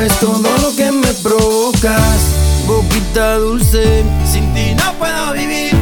Es 0.00 0.18
todo 0.20 0.42
lo 0.62 0.76
que 0.76 0.92
me 0.92 1.12
provocas. 1.22 2.20
Boquita 2.66 3.36
dulce, 3.36 4.04
sin 4.30 4.52
ti 4.52 4.74
no 4.74 4.92
puedo 4.98 5.32
vivir. 5.32 5.74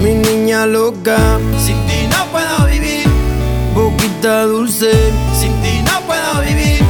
Mi 0.00 0.14
niña 0.14 0.66
loca, 0.66 1.16
sin 1.64 1.76
ti 1.86 2.06
no 2.08 2.26
puedo 2.32 2.66
vivir. 2.66 3.06
Boquita 3.74 4.44
dulce, 4.44 4.90
sin 5.38 5.52
ti 5.62 5.82
no 5.82 6.00
puedo 6.06 6.40
vivir. 6.42 6.82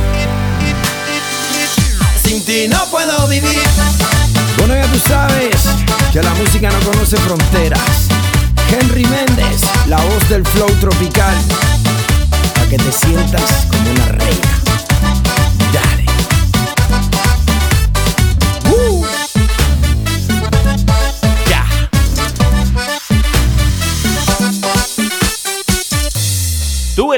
Sin 2.24 2.44
ti 2.44 2.68
no 2.68 2.84
puedo 2.86 3.26
vivir. 3.28 3.62
Bueno, 4.56 4.74
ya 4.74 4.86
tú 4.86 4.98
sabes 5.00 5.56
que 6.12 6.22
la 6.22 6.32
música 6.34 6.70
no 6.70 6.90
conoce 6.90 7.16
fronteras. 7.18 8.08
Henry 8.70 9.04
Méndez, 9.06 9.60
la 9.86 9.96
voz 9.96 10.28
del 10.28 10.44
flow 10.46 10.70
tropical. 10.80 11.34
Para 12.54 12.68
que 12.68 12.78
te 12.78 12.92
sientas 12.92 13.66
como 13.70 13.90
una 13.90 14.06
reina. 14.06 14.53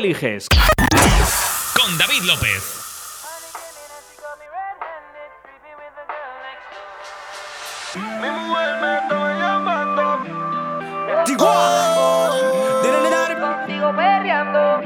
Eliges. 0.07 0.47
Con 1.75 1.99
David 1.99 2.23
López. 2.23 2.63
Perreando. 13.97 14.81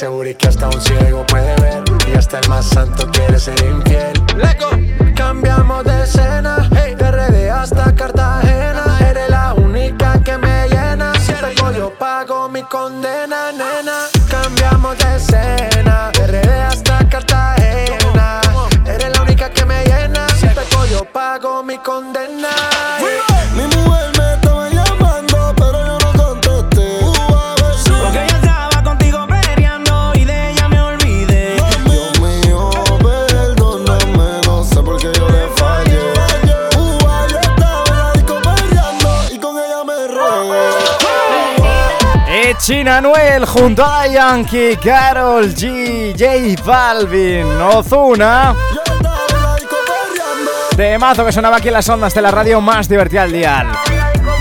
seguro 0.00 0.30
y 0.30 0.34
que 0.34 0.48
hasta 0.48 0.66
un 0.66 0.80
ciego 0.80 1.19
Anuel 43.00 43.46
junto 43.46 43.82
a 43.82 44.06
Yankee, 44.06 44.76
Carol 44.76 45.54
G, 45.54 46.12
J 46.12 46.62
Balvin, 46.62 47.46
Ozuna. 47.46 48.54
Temazo 50.76 51.24
que 51.24 51.32
sonaba 51.32 51.56
aquí 51.56 51.68
en 51.68 51.74
las 51.74 51.88
ondas 51.88 52.12
de 52.12 52.20
la 52.20 52.30
radio 52.30 52.60
más 52.60 52.90
divertida 52.90 53.22
al 53.22 53.32
día. 53.32 53.66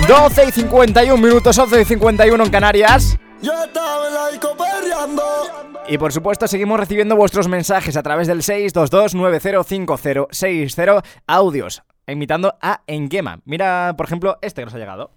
12 0.05 0.49
y 0.49 0.51
51 0.51 1.25
minutos, 1.25 1.57
11 1.57 1.83
y 1.83 1.85
51 1.85 2.43
en 2.43 2.49
Canarias. 2.49 3.17
Y 5.87 5.97
por 5.97 6.11
supuesto 6.11 6.45
seguimos 6.45 6.81
recibiendo 6.81 7.15
vuestros 7.15 7.47
mensajes 7.47 7.95
a 7.95 8.03
través 8.03 8.27
del 8.27 8.41
622-905060, 8.41 11.01
audios, 11.27 11.81
invitando 12.07 12.57
a 12.61 12.81
Engema. 12.87 13.39
Mira, 13.45 13.93
por 13.95 14.05
ejemplo, 14.05 14.37
este 14.41 14.59
que 14.59 14.65
nos 14.65 14.73
ha 14.73 14.79
llegado. 14.79 15.11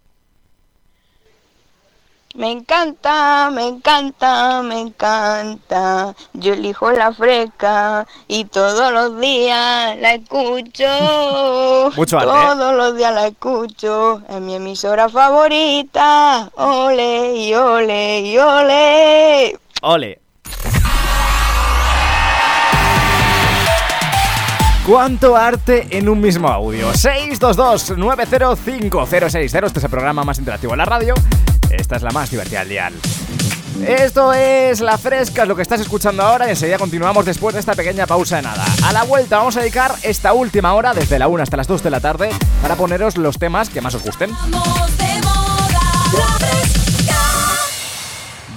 Me 2.35 2.51
encanta, 2.51 3.51
me 3.51 3.69
encanta, 3.69 4.63
me 4.63 4.81
encanta. 4.81 6.15
Yo 6.33 6.55
elijo 6.55 6.91
la 6.91 7.13
fresca 7.13 8.07
y 8.27 8.47
todos 8.47 8.91
los 8.91 9.21
días 9.21 9.99
la 9.99 10.15
escucho. 10.15 11.93
Mucho 11.95 12.19
arte, 12.19 12.31
¿eh? 12.31 12.57
todos 12.57 12.75
los 12.75 12.97
días 12.97 13.13
la 13.13 13.27
escucho. 13.27 14.23
Es 14.31 14.41
mi 14.41 14.55
emisora 14.55 15.11
favorita. 15.11 16.51
Ole 16.55 17.37
y 17.37 17.55
ole 17.55 18.21
y 18.21 18.39
ole. 18.39 19.59
Ole. 19.83 20.19
¿Cuánto 24.87 25.37
arte 25.37 25.87
en 25.91 26.09
un 26.09 26.21
mismo 26.21 26.49
audio? 26.49 26.93
622 26.95 27.99
905060 27.99 29.67
Este 29.67 29.79
es 29.79 29.85
el 29.85 29.91
programa 29.91 30.25
más 30.25 30.39
interactivo 30.39 30.73
en 30.73 30.79
la 30.79 30.87
radio 30.87 31.15
esta 31.73 31.97
es 31.97 32.03
la 32.03 32.11
más 32.11 32.31
divertida 32.31 32.61
del 32.61 32.69
dial. 32.69 32.95
Esto 33.87 34.33
es 34.33 34.81
La 34.81 34.99
Fresca, 34.99 35.43
es 35.43 35.49
lo 35.49 35.57
que 35.57 35.63
estás 35.63 35.81
escuchando 35.81 36.23
ahora 36.23 36.47
y 36.47 36.51
enseguida 36.51 36.79
continuamos 36.79 37.25
después 37.25 37.55
de 37.55 37.61
esta 37.61 37.75
pequeña 37.75 38.07
pausa 38.07 38.37
de 38.37 38.43
nada. 38.43 38.65
A 38.85 38.93
la 38.93 39.03
vuelta 39.05 39.39
vamos 39.39 39.57
a 39.57 39.61
dedicar 39.61 39.95
esta 40.03 40.35
última 40.35 40.75
hora, 40.75 40.93
desde 40.93 41.19
la 41.19 41.29
1 41.29 41.43
hasta 41.43 41.57
las 41.57 41.67
2 41.67 41.83
de 41.83 41.91
la 41.91 42.01
tarde, 42.01 42.31
para 42.61 42.77
poneros 42.77 43.17
los 43.17 43.39
temas 43.39 43.71
que 43.71 43.81
más 43.81 43.95
os 43.95 44.03
gusten. 44.03 44.31
Vamos 44.51 44.99
de 44.99 45.21
moda, 45.23 46.39
la 46.41 46.52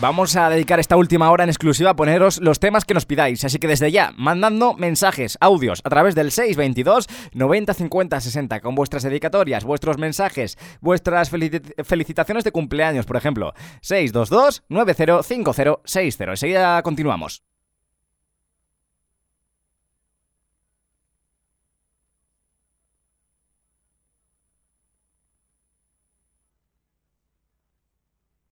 Vamos 0.02 0.36
a 0.36 0.50
dedicar 0.50 0.80
esta 0.80 0.98
última 0.98 1.32
hora 1.32 1.46
en 1.46 1.50
exclusiva 1.50 1.92
a 1.92 1.96
poneros 1.96 2.42
los 2.42 2.60
temas 2.60 2.84
que 2.84 2.94
nos 2.94 3.06
pidáis, 3.06 3.46
así 3.46 3.60
que 3.60 3.68
desde 3.68 3.92
ya, 3.92 4.12
mandando 4.18 4.74
mensajes, 4.74 5.38
audios, 5.40 5.82
a 5.86 5.90
través 5.90 6.16
del 6.16 6.32
622 6.32 7.08
90 7.32 7.74
50 7.74 8.20
60, 8.20 8.60
con 8.60 8.76
vuestras 8.76 9.04
dedicatorias, 9.04 9.64
vuestros 9.64 9.98
mensajes, 9.98 10.58
vuestras 10.82 11.30
felicitaciones 11.30 12.44
de 12.44 12.52
cumpleaños, 12.52 13.06
por 13.06 13.16
ejemplo. 13.16 13.54
622 13.82 14.64
90 14.68 15.24
50 15.24 15.80
60. 15.86 16.24
Enseguida 16.26 16.84
continuamos. 16.84 17.44